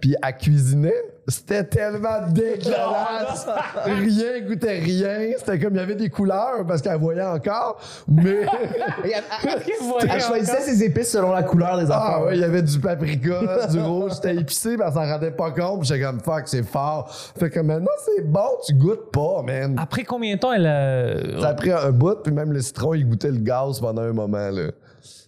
[0.00, 0.94] Puis elle cuisinait.
[1.28, 3.46] C'était tellement dégueulasse.
[3.84, 5.18] rien goûtait rien.
[5.38, 7.80] C'était comme il y avait des couleurs parce qu'elle voyait encore.
[8.08, 8.40] Mais.
[9.04, 9.10] Elle,
[9.44, 12.24] elle- voyait elle choisissait ses épices selon la couleur des Ah affaires.
[12.26, 15.50] ouais, il y avait du paprika, du rouge, c'était épicé, mais elle s'en rendait pas
[15.52, 15.80] compte.
[15.80, 17.08] Puis J'étais comme fuck, c'est fort.
[17.38, 19.76] Fait que maintenant, c'est bon, tu goûtes pas, man.
[19.78, 21.40] Après combien de temps elle a.
[21.40, 24.12] Ça a pris un bout, puis même le citron, il goûtait le gaz pendant un
[24.12, 24.70] moment, là.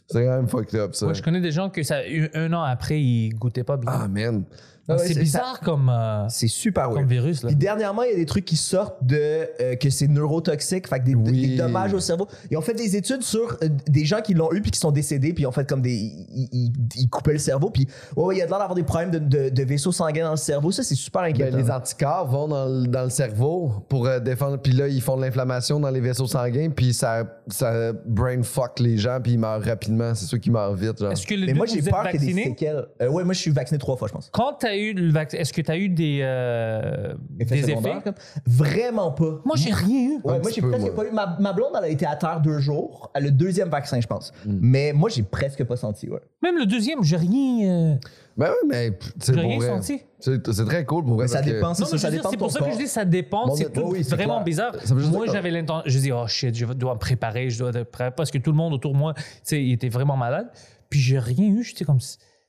[0.08, 1.06] C'est quand même fucked up, ça.
[1.06, 1.96] Moi, je connais des gens que ça
[2.34, 3.90] un an après, ils goûtaient pas bien.
[3.92, 4.44] Ah, man.
[4.88, 7.08] Ah ouais, c'est bizarre comme, euh, C'est super comme weird.
[7.10, 7.42] virus.
[7.42, 7.48] Là.
[7.48, 9.16] Puis dernièrement, il y a des trucs qui sortent de
[9.60, 11.48] euh, que c'est neurotoxique, fait que des, Oui.
[11.48, 12.28] des dommages au cerveau.
[12.50, 14.90] Ils ont fait des études sur euh, des gens qui l'ont eu puis qui sont
[14.90, 18.24] décédés, puis ils ont fait comme des ils, ils- ils coupaient le cerveau, puis ouais,
[18.24, 20.30] ouais, il y a de l'air d'avoir des problèmes de, de- de vaisseaux sanguins dans
[20.32, 20.70] le cerveau.
[20.70, 21.56] Ça, c'est super Ben, inquiétant.
[21.56, 24.58] les anticorps vont dans, le- dans le cerveau pour euh, défendre.
[24.58, 28.80] Puis là, ils font de l'inflammation dans les vaisseaux sanguins, puis ça, ça brain fuck
[28.80, 30.14] les gens, puis ils meurent rapidement.
[30.14, 31.12] C'est ceux qui meurent vite, genre.
[31.12, 32.44] Est-ce que les Mais deux, moi, j'ai peur qu'il y ait des vaccinés?
[32.50, 32.86] séquelles.
[33.00, 34.28] Euh, ouais, moi, je suis vacciné trois fois, je pense.
[34.32, 37.92] Quand as eu le vaccin, est-ce que tu as eu des, euh, Effets des secondaires,
[37.98, 38.02] effets?
[38.04, 38.14] comme-
[38.46, 39.40] Vraiment pas.
[39.44, 40.20] Moi, j'ai rien eu.
[40.24, 40.94] Ouais, moi, j'ai peu, presque moi.
[40.96, 41.12] pas eu.
[41.12, 43.10] Ma, ma blonde, elle a été à terre deux jours.
[43.14, 44.32] Elle a le deuxième vaccin, je pense.
[44.46, 44.58] Hmm.
[44.60, 46.20] Mais moi, j'ai presque pas senti, ouais.
[46.42, 47.94] Même le deuxième, j'ai rien, euh,
[48.36, 49.68] Ben oui, mais c'est rien vrai.
[49.68, 50.00] senti.
[50.18, 51.24] C'est très cool pour vrai.
[51.24, 53.46] Mais ça que- dépend, c'est ça, dépend c'est pour ça que je dis ça dépend.
[53.46, 54.44] Bon, c'est tout oui, vraiment clair.
[54.44, 54.72] bizarre.
[55.12, 55.82] Moi, j'avais l'intention.
[55.86, 58.10] Je dis, oh shit, je dois me préparer, je dois être prêt.
[58.10, 60.48] Parce que tout le monde autour de moi, tu sais, il était vraiment malade.
[60.90, 61.62] Puis j'ai rien eu.
[61.62, 61.98] J'étais comme,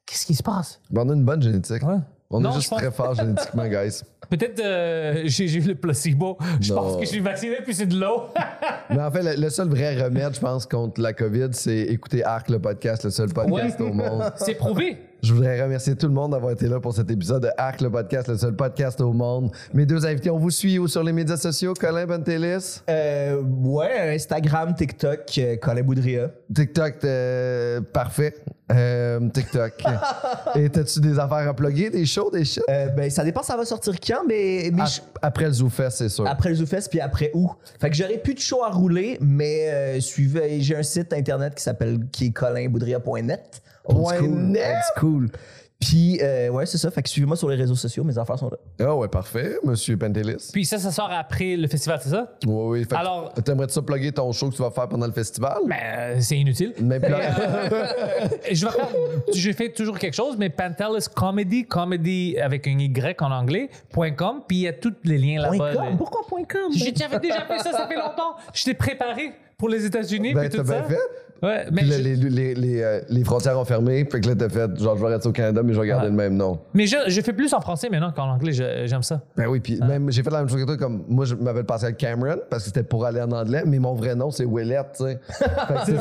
[0.06, 0.80] qu'est-ce qui se passe?
[0.90, 1.84] Ben, on a une bonne génétique.
[1.84, 1.98] Ouais.
[2.32, 4.02] On Non, est juste pense- très fort génétiquement, guys.
[4.30, 6.38] Peut-être euh, j'ai j'ai eu le placebo.
[6.60, 6.82] Je Non.
[6.82, 8.24] pense que je suis vacciné, puis c'est de l'eau.
[8.90, 12.24] Mais en fait, le, le seul vrai remède, je pense, contre la COVID, c'est écouter
[12.24, 13.86] Arc, le podcast, le seul podcast Ouais.
[13.90, 14.34] au monde.
[14.38, 14.98] c'est prouvé.
[15.26, 17.90] Je voudrais remercier tout le monde d'avoir été là pour cet épisode de Arc, le
[17.90, 19.50] podcast, le seul podcast au monde.
[19.74, 20.88] Mes deux invités, on vous suit où?
[20.88, 21.74] Sur les médias sociaux?
[21.74, 26.30] Colin Bentelis, Euh, ouais, Instagram, TikTok, euh, Colin Boudria.
[26.54, 28.36] TikTok, euh, parfait.
[28.72, 29.74] Euh, TikTok.
[30.56, 32.62] Et t'as-tu des affaires à plugger, des shows, des shit?
[32.70, 35.90] Euh, ben, ça dépend, ça va sortir quand, mais, mais Ap- je- Après le ZooFest,
[35.92, 36.28] c'est sûr.
[36.28, 37.50] après le ZooFest, puis après où?
[37.82, 41.56] Fait que j'aurais plus de show à rouler, mais euh, suivez, j'ai un site internet
[41.56, 43.62] qui s'appelle qui est colinboudria.net.
[43.88, 44.64] Old Point school, net?
[44.68, 45.30] old school.
[45.78, 46.90] Puis, euh, ouais, c'est ça.
[46.90, 48.58] Fait que suivez-moi sur les réseaux sociaux, mes affaires sont là.
[48.80, 50.50] Ah ouais, parfait, monsieur Pentelis.
[50.54, 52.32] Puis ça, ça sort après le festival, c'est ça?
[52.48, 52.80] Oui, oui.
[52.86, 55.58] Fait que Alors- T'aimerais-tu ça plugger ton show que tu vas faire pendant le festival?
[55.68, 56.74] Ben, euh, c'est inutile.
[56.82, 57.12] Mais plug-
[58.52, 58.88] je vais faire,
[59.36, 63.70] je fais toujours quelque chose, mais Pantelis Comedy, comedy avec un Y en anglais,
[64.18, 65.74] .com, puis il y a tous les liens Point là-bas.
[65.76, 65.86] com?
[65.90, 65.96] là.
[65.98, 66.72] Pourquoi point .com?
[66.74, 68.36] J'ai déjà déjà fait ça, ça fait longtemps.
[68.54, 70.98] Je t'ai préparé pour les États-Unis, Ben, puis tout bien fait.
[71.44, 74.08] Ouais, mais, Puis là, je, les, les, les, euh, les frontières ont fermé.
[74.10, 76.06] Fait que là, t'as fait, genre, je vais rester au Canada, mais je vais garder
[76.06, 76.12] Ouais.
[76.12, 76.60] le même nom.
[76.74, 78.54] mais je, je fais plus en français maintenant qu'en anglais.
[78.54, 79.22] J'aime ça.
[79.36, 80.78] Ben oui, puis même, j'ai fait la même chose que toi.
[80.78, 83.94] Comme moi, je m'appelle Pascal Cameron parce que c'était pour aller en anglais, mais mon
[83.94, 85.20] vrai nom, c'est Willette, tu sais.
[85.86, 85.92] C'est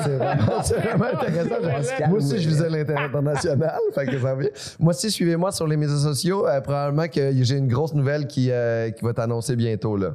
[0.77, 1.61] vraiment, intéressant.
[1.63, 3.79] Pascal moi aussi, je visais l'intérêt international.
[3.95, 4.35] fait que ça.
[4.79, 6.47] Moi aussi, suivez-moi sur les médias sociaux.
[6.47, 10.15] Euh, probablement que j'ai une grosse nouvelle qui, euh, qui va t'annoncer bientôt, là.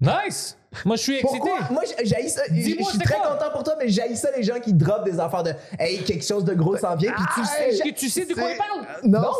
[0.00, 0.58] Nice!
[0.84, 1.38] Moi, je suis excité.
[1.38, 1.58] Pourquoi?
[1.70, 2.42] Moi, j'haïs ça.
[2.48, 3.28] Je Dis-moi, suis très quoi?
[3.36, 6.24] content pour toi, mais j'haïs ça les gens qui drop des affaires de Hey, quelque
[6.24, 7.68] chose de gros s'en vient, puis tu sais.
[7.68, 8.86] Est-ce que tu sais de quoi parle?
[9.04, 9.32] Non, Non,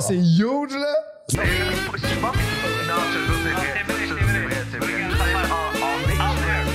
[0.00, 0.94] c'est, huge, là.
[1.30, 2.32] Je pense que c'est pas.
[2.32, 3.66] Non, je te jure, c'est vrai.
[3.88, 4.94] C'est vrai, c'est vrai.
[5.48, 6.18] En- en ligne,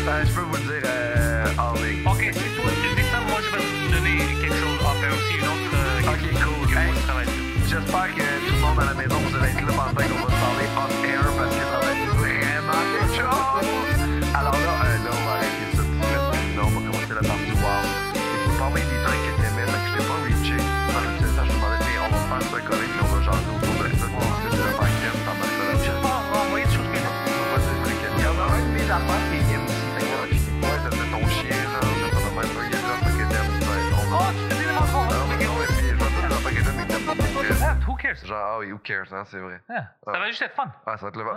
[0.08, 2.02] euh, Je peux vous le dire euh, en ligne.
[2.08, 5.14] Ok, si toi tu dis ça, moi je vais te donner quelque chose en faire
[5.14, 5.72] aussi, une autre.
[5.76, 6.68] euh, Ok, cool.
[6.74, 9.36] que Hey, moi, ça va être- J'espère que tout le monde à la maison, vous
[9.38, 10.27] allez être là pendant qu'on
[38.14, 39.62] genre, ah oui, who cares, hein, c'est vrai.
[39.70, 40.12] Ah, Ah.
[40.14, 40.72] Ça va juste être fun.
[40.86, 41.36] Ah, ça va être le fun.